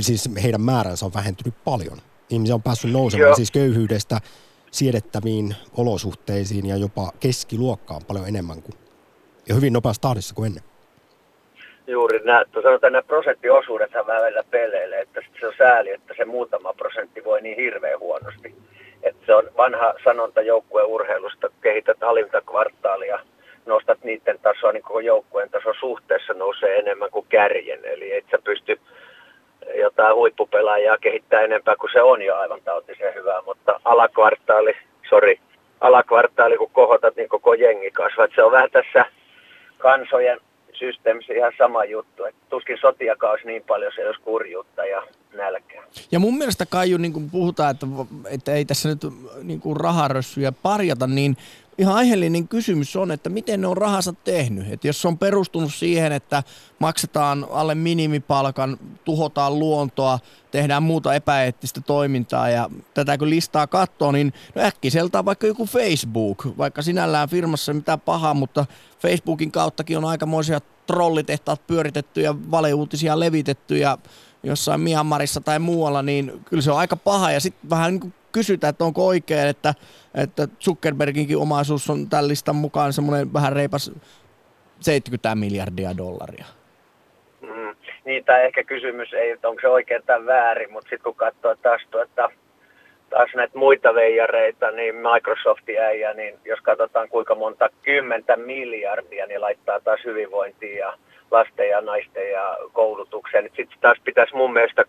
[0.00, 1.98] siis heidän määränsä on vähentynyt paljon.
[2.30, 3.36] Ihmisiä on päässyt nousemaan Joo.
[3.36, 4.18] siis köyhyydestä
[4.70, 8.74] siedettäviin olosuhteisiin ja jopa keskiluokkaan paljon enemmän kuin,
[9.48, 10.62] ja hyvin nopeassa tahdissa kuin ennen.
[11.86, 17.24] Juuri nämä, sanotaan nämä prosenttiosuudet välillä peleille, että se on sääli, että se muutama prosentti
[17.24, 18.54] voi niin hirveän huonosti.
[19.02, 23.18] Että se on vanha sanonta joukkueen urheilusta, kehität alinta kvartaalia,
[23.66, 27.84] nostat niiden tasoa, niin koko joukkueen taso suhteessa nousee enemmän kuin kärjen.
[27.84, 28.80] Eli et sä pysty
[29.74, 34.76] jotain huippupelaajaa kehittää enempää kuin se on jo aivan tautisen hyvää, mutta alakvartaali,
[35.08, 35.40] sori,
[35.80, 38.28] alakvartaali kun kohotat, niin koko jengi kasvaa.
[38.34, 39.04] Se on vähän tässä
[39.78, 40.40] kansojen
[40.72, 42.24] systeemissä ihan sama juttu.
[42.24, 45.02] että tuskin sotiakaan olisi niin paljon, se olisi kurjuutta ja
[45.34, 45.84] nälkää.
[46.12, 47.86] Ja mun mielestä Kaiju, niin kun puhutaan, että,
[48.30, 49.00] että ei tässä nyt
[49.42, 51.36] niin kuin raharössyjä parjata, niin
[51.78, 54.72] ihan aiheellinen kysymys on, että miten ne on rahansa tehnyt.
[54.72, 56.42] Että jos se on perustunut siihen, että
[56.78, 60.18] maksetaan alle minimipalkan, tuhotaan luontoa,
[60.50, 66.46] tehdään muuta epäeettistä toimintaa ja tätä kun listaa katsoo, niin no äkkiseltään vaikka joku Facebook,
[66.58, 68.66] vaikka sinällään firmassa mitä pahaa, mutta
[68.98, 73.98] Facebookin kauttakin on aikamoisia trollitehtaat pyöritetty ja valeuutisia levitetty ja
[74.42, 77.32] jossain Myanmarissa tai muualla, niin kyllä se on aika paha.
[77.32, 79.74] Ja sitten vähän niin kysytään, että onko oikein, että,
[80.22, 83.92] että Zuckerberginkin omaisuus on tämän listan mukaan semmoinen vähän reipas
[84.80, 86.44] 70 miljardia dollaria.
[87.40, 91.14] Mm, niin, tai ehkä kysymys ei, että onko se oikein tai väärin, mutta sitten kun
[91.14, 92.30] katsoo taas tuota,
[93.10, 99.40] taas näitä muita veijareita, niin Microsoftin äijä, niin jos katsotaan kuinka monta kymmentä miljardia, niin
[99.40, 100.98] laittaa taas hyvinvointiin ja
[101.30, 103.50] lasten ja naisten ja koulutukseen.
[103.56, 104.84] Sitten taas pitäisi mun mielestä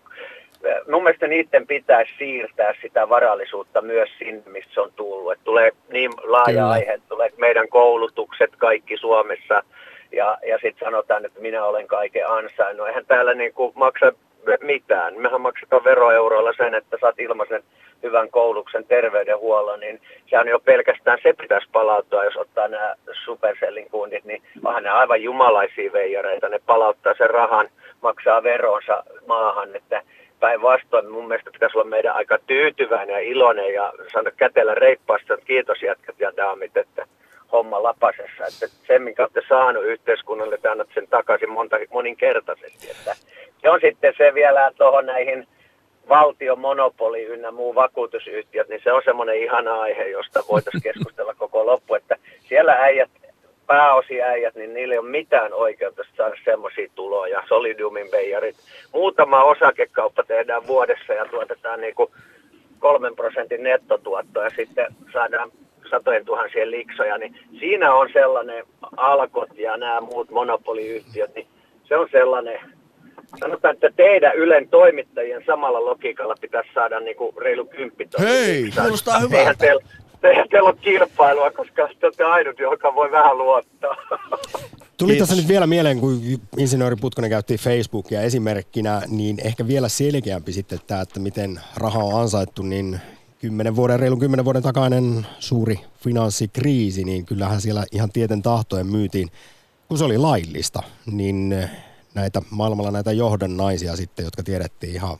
[0.90, 5.32] mun mielestä niiden pitäisi siirtää sitä varallisuutta myös sinne, missä se on tullut.
[5.32, 6.68] Et tulee niin laaja Kyllä.
[6.68, 9.62] aihe, tulee meidän koulutukset kaikki Suomessa
[10.12, 12.88] ja, ja sitten sanotaan, että minä olen kaiken ansainnut.
[12.88, 14.12] Eihän täällä niin kuin maksa
[14.60, 15.14] mitään.
[15.20, 17.62] Mehän maksetaan veroeuroilla sen, että saat ilmaisen
[18.02, 20.00] hyvän koulutuksen terveydenhuollon, niin
[20.30, 22.94] sehän jo pelkästään se pitäisi palautua, jos ottaa nämä
[23.24, 26.48] Supercellin kunnit, niin onhan ne aivan jumalaisia veijareita.
[26.48, 27.68] Ne palauttaa sen rahan,
[28.02, 30.02] maksaa veronsa maahan, että
[30.40, 35.46] päinvastoin mun mielestä pitäisi olla meidän aika tyytyväinen ja iloinen ja sanoa kätellä reippaasti, että
[35.46, 37.06] kiitos jätkät ja daamit, että
[37.52, 38.46] homma lapasessa.
[38.46, 42.90] Että se, minkä olette saanut yhteiskunnalle, te annat sen takaisin monta, moninkertaisesti.
[42.90, 43.16] Että
[43.62, 45.46] se on sitten se vielä tuohon näihin
[46.08, 51.66] valtion monopoli ynnä muu vakuutusyhtiöt, niin se on semmoinen ihana aihe, josta voitaisiin keskustella koko
[51.66, 52.16] loppu, että
[52.48, 53.10] siellä äijät
[53.70, 58.56] pääosi äijät, niin niillä ei ole mitään oikeutta saada semmoisia tuloja, Solidiumin beijarit.
[58.94, 62.10] Muutama osakekauppa tehdään vuodessa ja tuotetaan niin kuin
[62.78, 65.50] kolmen prosentin nettotuotto ja sitten saadaan
[65.90, 68.64] satojen tuhansien liksoja, niin siinä on sellainen
[68.96, 71.46] alkot ja nämä muut monopoliyhtiöt, niin
[71.84, 72.58] se on sellainen,
[73.40, 78.26] sanotaan, että teidän Ylen toimittajien samalla logiikalla pitäisi saada niin kuin reilu kymppitonni.
[78.26, 79.82] Hei, kuulostaa hyvältä teillä,
[80.20, 83.96] teillä on kilpailua, koska te olette ainut, joka voi vähän luottaa.
[84.96, 86.20] Tuli tässä nyt vielä mieleen, kun
[86.56, 92.20] insinööri Putkonen käytti Facebookia esimerkkinä, niin ehkä vielä selkeämpi sitten tämä, että miten raha on
[92.20, 93.00] ansaittu, niin
[93.40, 99.28] kymmenen vuoden, reilun kymmenen vuoden takainen suuri finanssikriisi, niin kyllähän siellä ihan tieten tahtojen myytiin,
[99.88, 101.68] kun se oli laillista, niin
[102.14, 105.16] näitä maailmalla näitä johdannaisia sitten, jotka tiedettiin ihan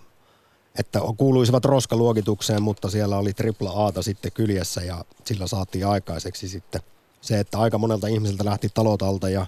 [0.79, 6.81] että kuuluisivat roskaluokitukseen, mutta siellä oli tripla Aata sitten kyljessä ja sillä saatiin aikaiseksi sitten
[7.21, 9.47] se, että aika monelta ihmiseltä lähti talotalta ja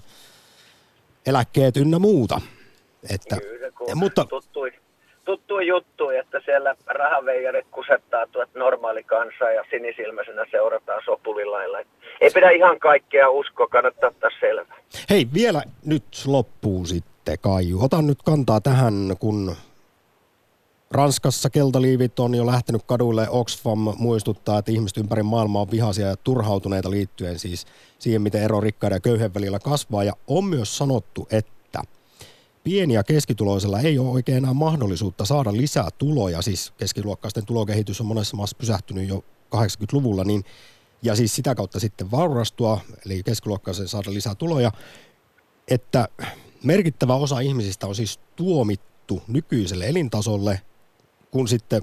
[1.25, 2.41] eläkkeet ynnä muuta.
[3.09, 4.71] Että, Kyllä, mutta, tuttui,
[5.25, 11.77] tuttui juttu, että siellä rahaveijarit kusettaa tuot normaali kansa ja sinisilmäisenä seurataan sopulilailla.
[12.21, 14.77] Ei pidä ihan kaikkea uskoa, kannattaa ottaa selvää.
[15.09, 17.83] Hei, vielä nyt loppuu sitten Kaiju.
[17.83, 19.55] Otan nyt kantaa tähän, kun
[20.93, 23.29] Ranskassa keltaliivit on jo lähtenyt kaduille.
[23.29, 27.65] Oxfam muistuttaa, että ihmiset ympäri maailmaa on vihaisia ja turhautuneita liittyen siis
[27.99, 30.03] siihen, miten ero rikkaiden ja köyhden välillä kasvaa.
[30.03, 31.81] Ja on myös sanottu, että
[32.63, 36.41] pieni- ja keskituloisella ei ole oikein enää mahdollisuutta saada lisää tuloja.
[36.41, 39.23] Siis keskiluokkaisten tulokehitys on monessa maassa pysähtynyt jo
[39.55, 40.43] 80-luvulla, niin
[41.03, 44.71] ja siis sitä kautta sitten vaurastua, eli keskiluokkaisen saada lisää tuloja,
[45.67, 46.07] että
[46.63, 50.61] merkittävä osa ihmisistä on siis tuomittu nykyiselle elintasolle,
[51.33, 51.81] kun sitten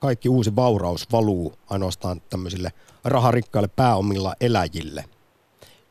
[0.00, 2.68] kaikki uusi vauraus valuu ainoastaan tämmöisille
[3.04, 5.04] raharikkaille pääomilla eläjille.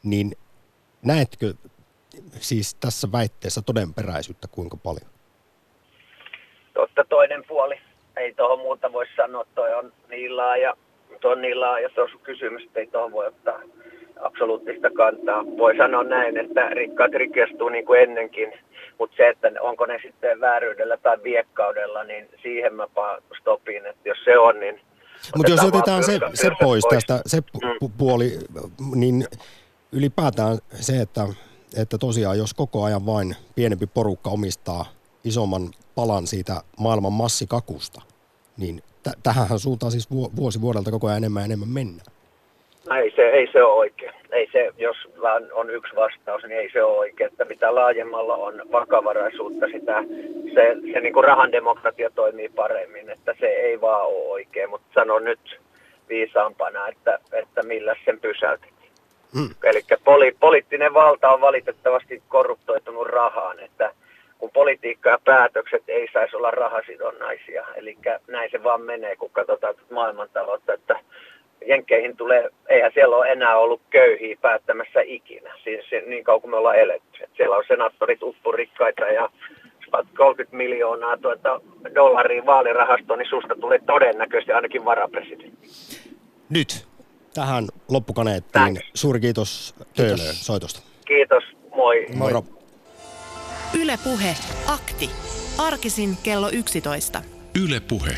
[0.04, 0.32] Niin
[1.06, 1.54] näetkö
[2.40, 5.10] siis tässä väitteessä todenperäisyyttä kuinka paljon?
[6.74, 7.76] Totta toinen puoli.
[8.18, 9.46] Ei tuohon muuta voi sanoa.
[9.56, 10.74] Toi on niin laaja,
[11.22, 13.60] toi on niin laaja tuossa kysymys, että ei tuohon voi ottaa
[14.26, 15.46] absoluuttista kantaa.
[15.58, 18.54] Voi sanoa näin, että rikkaat rikastuu niin kuin ennenkin,
[19.00, 22.88] mutta se, että onko ne sitten vääryydellä tai viekkaudella, niin siihen mä
[23.40, 24.82] stopin, että jos se on, niin
[25.36, 27.92] mutta jos otetaan se, se pois, pois tästä, se mm.
[27.98, 28.40] puoli,
[28.96, 29.26] niin
[29.92, 31.28] ylipäätään se, että,
[31.78, 34.86] että tosiaan jos koko ajan vain pienempi porukka omistaa
[35.24, 38.02] isomman palan siitä maailman massikakusta,
[38.58, 42.16] niin t- tähän suuntaan siis vuosi vuodelta koko ajan enemmän ja enemmän mennään.
[42.90, 44.14] No ei se, ei se ole oikein.
[44.32, 47.32] Ei se, jos vaan on yksi vastaus, niin ei se ole oikein.
[47.32, 50.04] Että mitä laajemmalla on vakavaraisuutta, sitä
[50.54, 53.10] se, se niin kuin rahan demokratia toimii paremmin.
[53.10, 55.60] Että se ei vaan ole oikein, mutta sanon nyt
[56.10, 58.70] viisaampana, että, että millä sen pysäytet.
[59.38, 59.50] Hmm.
[59.64, 63.92] Eli poli, poliittinen valta on valitettavasti korruptoitunut rahaan, että
[64.38, 67.66] kun politiikka ja päätökset ei saisi olla rahasidonnaisia.
[67.76, 71.00] Eli näin se vaan menee, kun katsotaan maailmantaloutta, että
[71.68, 76.58] Jenkkeihin tulee, eihän siellä ole enää ollut köyhiä päättämässä ikinä, siis niin kauan kuin me
[76.58, 77.24] ollaan eletty.
[77.24, 79.30] Et siellä on senaattorit uppurikkaita ja
[80.18, 81.62] 30 miljoonaa tuota
[81.96, 85.68] dollaria vaalirahastoon, niin susta tulee todennäköisesti ainakin varapresidentti.
[86.50, 86.86] Nyt
[87.34, 88.52] tähän loppukaneettiin.
[88.52, 88.82] Thanks.
[88.94, 90.82] Suuri kiitos Töölöön soitosta.
[91.06, 91.44] Kiitos,
[91.76, 92.06] moi.
[92.16, 92.44] Moro.
[93.82, 94.36] Yle Puhe,
[94.68, 95.10] akti.
[95.58, 97.22] Arkisin kello 11.
[97.66, 98.12] Yle Puhe.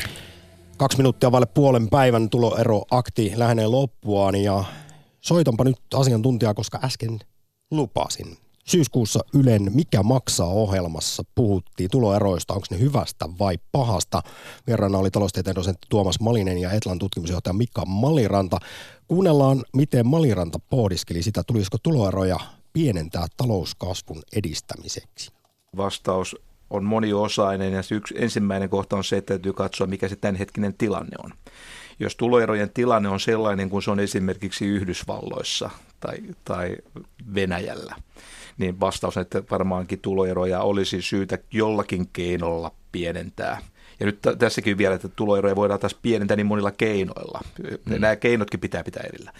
[0.78, 4.64] Kaksi minuuttia vaille puolen päivän tuloero akti lähenee loppuaan ja
[5.20, 7.18] soitanpa nyt asiantuntijaa, koska äsken
[7.70, 8.36] lupasin.
[8.64, 14.22] Syyskuussa Ylen Mikä maksaa ohjelmassa puhuttiin tuloeroista, onko ne hyvästä vai pahasta.
[14.66, 18.58] Vieraana oli taloustieteen dosentti Tuomas Malinen ja Etlan tutkimusjohtaja Mika Maliranta.
[19.08, 22.40] Kuunnellaan, miten Maliranta pohdiskeli sitä, tulisiko tuloeroja
[22.72, 25.32] pienentää talouskasvun edistämiseksi.
[25.76, 26.36] Vastaus
[26.70, 31.16] on moniosainen ja yksi ensimmäinen kohta on se, että täytyy katsoa, mikä se tämänhetkinen tilanne
[31.24, 31.30] on.
[32.00, 36.76] Jos tuloerojen tilanne on sellainen kuin se on esimerkiksi Yhdysvalloissa tai, tai
[37.34, 37.94] Venäjällä,
[38.58, 43.58] niin vastaus on, että varmaankin tuloeroja olisi syytä jollakin keinolla pienentää.
[44.00, 47.40] Ja nyt tässäkin vielä, että tuloeroja voidaan taas pienentää niin monilla keinoilla.
[47.58, 48.00] Mm.
[48.00, 49.32] Nämä keinotkin pitää pitää erillä.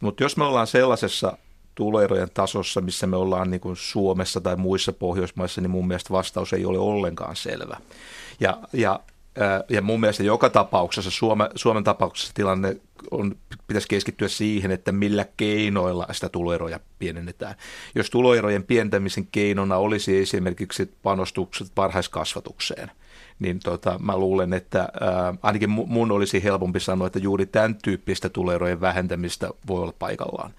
[0.00, 1.38] Mutta jos me ollaan sellaisessa
[1.74, 6.52] tuloerojen tasossa, missä me ollaan niin kuin Suomessa tai muissa Pohjoismaissa, niin mun mielestä vastaus
[6.52, 7.76] ei ole ollenkaan selvä.
[8.40, 9.00] Ja, ja,
[9.68, 12.76] ja mun mielestä joka tapauksessa, Suome, Suomen tapauksessa tilanne
[13.10, 17.54] on, pitäisi keskittyä siihen, että millä keinoilla sitä tuloeroja pienennetään.
[17.94, 22.90] Jos tuloerojen pientämisen keinona olisi esimerkiksi panostukset varhaiskasvatukseen,
[23.38, 28.28] niin tota, mä luulen, että ää, ainakin mun olisi helpompi sanoa, että juuri tämän tyyppistä
[28.28, 30.54] tuloerojen vähentämistä voi olla paikallaan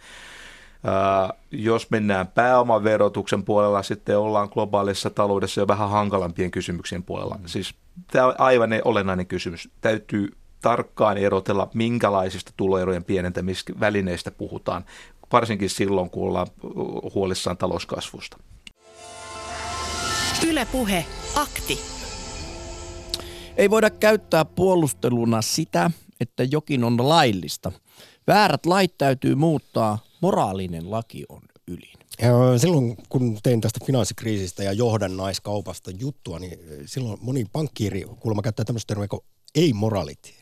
[1.52, 7.36] jos mennään pääomaverotuksen puolella, sitten ollaan globaalissa taloudessa jo vähän hankalampien kysymyksien puolella.
[7.36, 7.48] Mm.
[7.48, 7.76] Siis
[8.12, 9.70] tämä on aivan olennainen kysymys.
[9.82, 14.86] Täytyy tarkkaan erotella, minkälaisista tuloerojen pienentämisvälineistä puhutaan,
[15.32, 16.48] varsinkin silloin, kun ollaan
[17.16, 18.38] huolissaan talouskasvusta.
[20.48, 21.06] Ylepuhe
[21.36, 21.80] akti.
[23.58, 27.72] Ei voida käyttää puolusteluna sitä, että jokin on laillista.
[28.28, 31.98] Väärät lait täytyy muuttaa moraalinen laki on ylin.
[32.58, 38.88] Silloin kun tein tästä finanssikriisistä ja johdannaiskaupasta juttua, niin silloin moni pankkiiri kuulemma käyttää tämmöistä
[38.88, 39.22] termiä kuin
[39.56, 40.30] ei-morality.